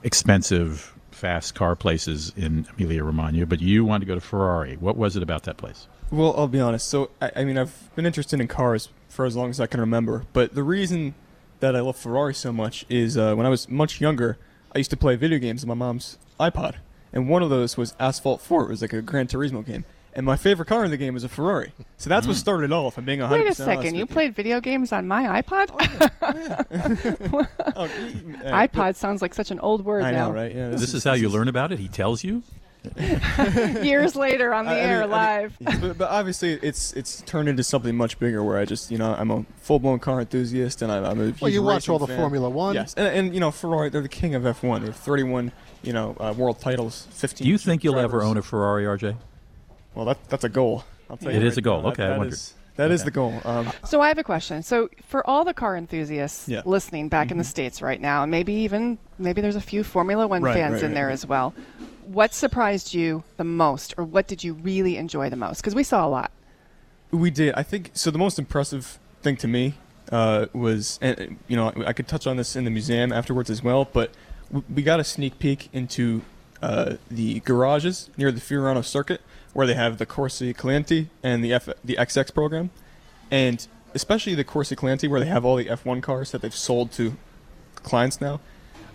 [0.02, 4.76] expensive fast car places in Emilia Romagna, but you wanted to go to Ferrari.
[4.76, 5.86] What was it about that place?
[6.10, 6.88] Well, I'll be honest.
[6.88, 9.80] So, I, I mean, I've been interested in cars for as long as I can
[9.80, 10.24] remember.
[10.32, 11.14] But the reason
[11.64, 14.36] that I love Ferrari so much is uh, when I was much younger,
[14.74, 16.74] I used to play video games on my mom's iPod,
[17.10, 18.64] and one of those was Asphalt 4.
[18.64, 21.24] It was like a Gran Turismo game, and my favorite car in the game was
[21.24, 21.72] a Ferrari.
[21.96, 22.88] So that's what started it all.
[22.88, 23.94] If I'm being 100% Wait a second.
[23.94, 25.70] You played video games on my iPod?
[27.32, 27.88] Oh, uh,
[28.68, 30.28] iPod sounds like such an old word I now.
[30.28, 30.54] know, right?
[30.54, 31.78] Yeah, This, is how you learn about it.
[31.78, 32.42] He tells you.
[33.82, 35.80] Years later on the I- I air mean- I mean, live.
[35.80, 38.42] but, but obviously, it's it's turned into something much bigger.
[38.44, 41.24] Where I just, you know, I'm a full blown car enthusiast, and I, I'm a
[41.26, 42.18] huge Well, you watch all the fan.
[42.18, 42.74] Formula One.
[42.74, 44.80] Yes, and, and you know, Ferrari, they're the king of F1.
[44.80, 47.44] They have 31, you know, uh, world titles, 15.
[47.44, 49.16] Do you think you'll ever own a Ferrari, RJ?
[49.94, 50.84] Well, that that's a goal.
[51.10, 51.82] I'll tell you It is right a goal.
[51.82, 51.88] now.
[51.90, 52.32] Okay, I That- that wondered.
[52.34, 53.04] is- that is Okay.
[53.06, 53.40] the goal.
[53.44, 54.64] Um, So I have a question.
[54.64, 56.62] So for all the car enthusiasts Yeah.
[56.64, 60.26] listening back in the states right now, and maybe even maybe there's a few Formula
[60.26, 61.12] One Right, fans right, in right, there right.
[61.12, 61.54] as well.
[62.04, 65.60] What surprised you the most, or what did you really enjoy the most?
[65.60, 66.30] Because we saw a lot.
[67.10, 67.54] We did.
[67.54, 68.10] I think so.
[68.10, 69.74] The most impressive thing to me
[70.10, 73.62] uh, was, and you know, I could touch on this in the museum afterwards as
[73.62, 73.88] well.
[73.90, 74.12] But
[74.72, 76.22] we got a sneak peek into
[76.62, 79.20] uh, the garages near the Fiorano circuit,
[79.52, 82.70] where they have the Corsi Clienti and the F- the XX program,
[83.30, 86.92] and especially the Corsi Clienti, where they have all the F1 cars that they've sold
[86.92, 87.16] to
[87.76, 88.40] clients now.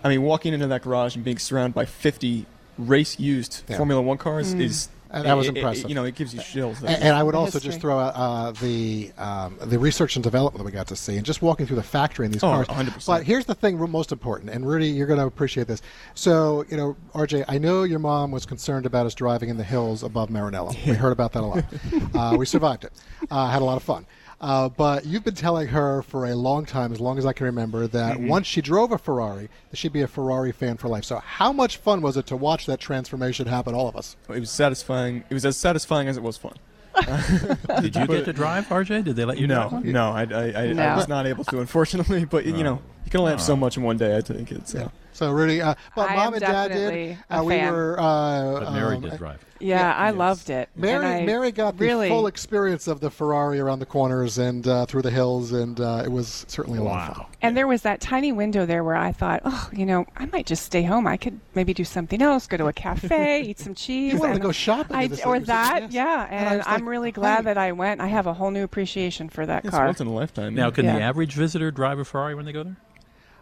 [0.02, 2.46] I mean, walking into that garage and being surrounded by 50
[2.80, 3.76] race used Yeah.
[3.76, 4.60] Formula One cars Mm.
[4.62, 4.88] is.
[5.12, 5.88] And that was it- it- impressive.
[5.88, 6.78] you know, it gives you chills.
[6.84, 10.58] And, and I would also just throw out uh, the um, the research and development
[10.58, 12.68] that we got to see, and just walking through the factory in these Oh, cars.
[12.68, 13.06] 100%.
[13.08, 15.82] But here's the thing, most important, and Rudy, you're going to appreciate this.
[16.14, 19.64] So, you know, RJ, I know your mom was concerned about us driving in the
[19.64, 20.72] hills above Maranello.
[20.86, 21.64] We heard about that a lot.
[22.14, 22.92] uh, we survived it.
[23.32, 24.06] Uh, had a lot of fun.
[24.40, 27.44] Uh, but you've been telling her for a long time, as long as I can
[27.44, 28.28] remember, that Mhm.
[28.28, 31.04] once she drove a Ferrari, that she'd be a Ferrari fan for life.
[31.04, 33.74] So, how much fun was it to watch that transformation happen?
[33.74, 34.16] All of us.
[34.30, 35.24] It was satisfying.
[35.28, 36.54] It was as satisfying as it was fun.
[37.82, 39.04] Did you get to drive, RJ?
[39.04, 39.84] Did they let you no, drive?
[39.84, 40.82] No, I, I, I, No.
[40.82, 42.24] I was not able to, unfortunately.
[42.24, 43.56] But you know, you can only have so Oh.
[43.56, 44.16] much in one day.
[44.16, 44.74] I think it's.
[44.74, 44.88] Uh,
[45.20, 46.94] So, Rudy, uh, but I mom and dad did.
[46.94, 47.70] a Uh, we fan.
[47.74, 48.00] were.
[48.00, 49.44] Uh, But Mary um, did drive.
[49.60, 50.70] Yeah, I loved it.
[50.74, 54.38] Mary, And I Mary got the really, full experience of the Ferrari around the corners
[54.38, 57.26] and uh, through the hills, and uh, it was certainly a lot of fun.
[57.42, 60.46] And there was that tiny window there where I thought, oh, you know, I might
[60.46, 61.06] just stay home.
[61.06, 64.14] I could maybe do something else, go to a cafe, eat some cheese.
[64.14, 66.26] You wanted to and go shopping I, or thing, that, yeah.
[66.30, 67.42] And I And was I'm like, really glad hey.
[67.44, 68.00] that I went.
[68.00, 69.84] I have a whole new appreciation for that it's car.
[69.84, 70.54] once in a lifetime.
[70.54, 72.76] Now, can the average visitor drive a Ferrari when they go there?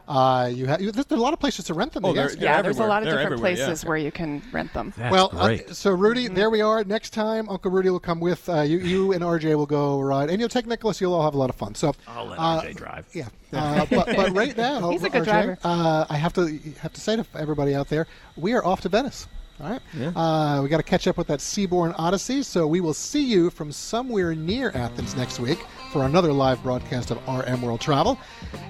[0.09, 2.05] Uh, you have you, there's a lot of places to rent them.
[2.05, 2.35] Oh, yes.
[2.35, 3.67] they're- yeah, there's a lot of They're different everywhere, yeah.
[3.67, 4.95] places where you can rent them.
[4.99, 6.83] well, uh, so Rudy, there we are.
[6.83, 8.79] Next time, Uncle Rudy will come with uh, you.
[8.79, 10.99] You and RJ will go ride, and you'll take Nicholas.
[11.01, 11.75] You'll all have a lot of fun.
[11.75, 13.07] So I'll let uh, RJ drive.
[13.13, 15.59] Yeah, uh, but, but right now, He's a good RJ, driver.
[15.63, 18.07] Uh, I have to have to say to everybody out there,
[18.37, 19.27] we are off to Venice.
[19.61, 20.11] All right, Yeah.
[20.15, 22.45] uh, we got to catch up with that Seabourn Odyssey.
[22.45, 25.59] So we will see you from somewhere near Athens next week
[25.93, 28.19] for another live broadcast of RM World Travel,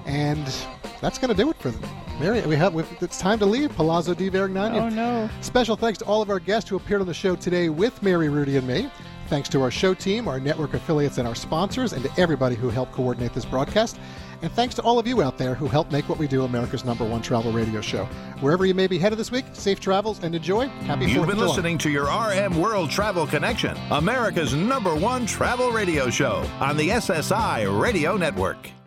[0.07, 0.47] and
[1.03, 1.83] that's going to do it for them.
[2.19, 4.81] Mary, we have it's time to leave Palazzo di Varignana.
[4.81, 5.29] Oh, no.
[5.43, 8.31] Special thanks to all of our guests who appeared on the show today with Mary,
[8.31, 8.91] Rudy, and me.
[9.29, 12.71] Thanks to our show team, our network affiliates, and our sponsors, and to everybody who
[12.71, 13.99] helped coordinate this broadcast.
[14.43, 16.85] And thanks to all of you out there who help make what we do America's
[16.85, 18.05] number one travel radio show.
[18.41, 20.69] Wherever you may be headed this week, safe travels and enjoy.
[20.69, 25.71] Happy 4th You've been listening to your RM World Travel Connection, America's number one travel
[25.71, 28.78] radio show on the SSI Radio Network.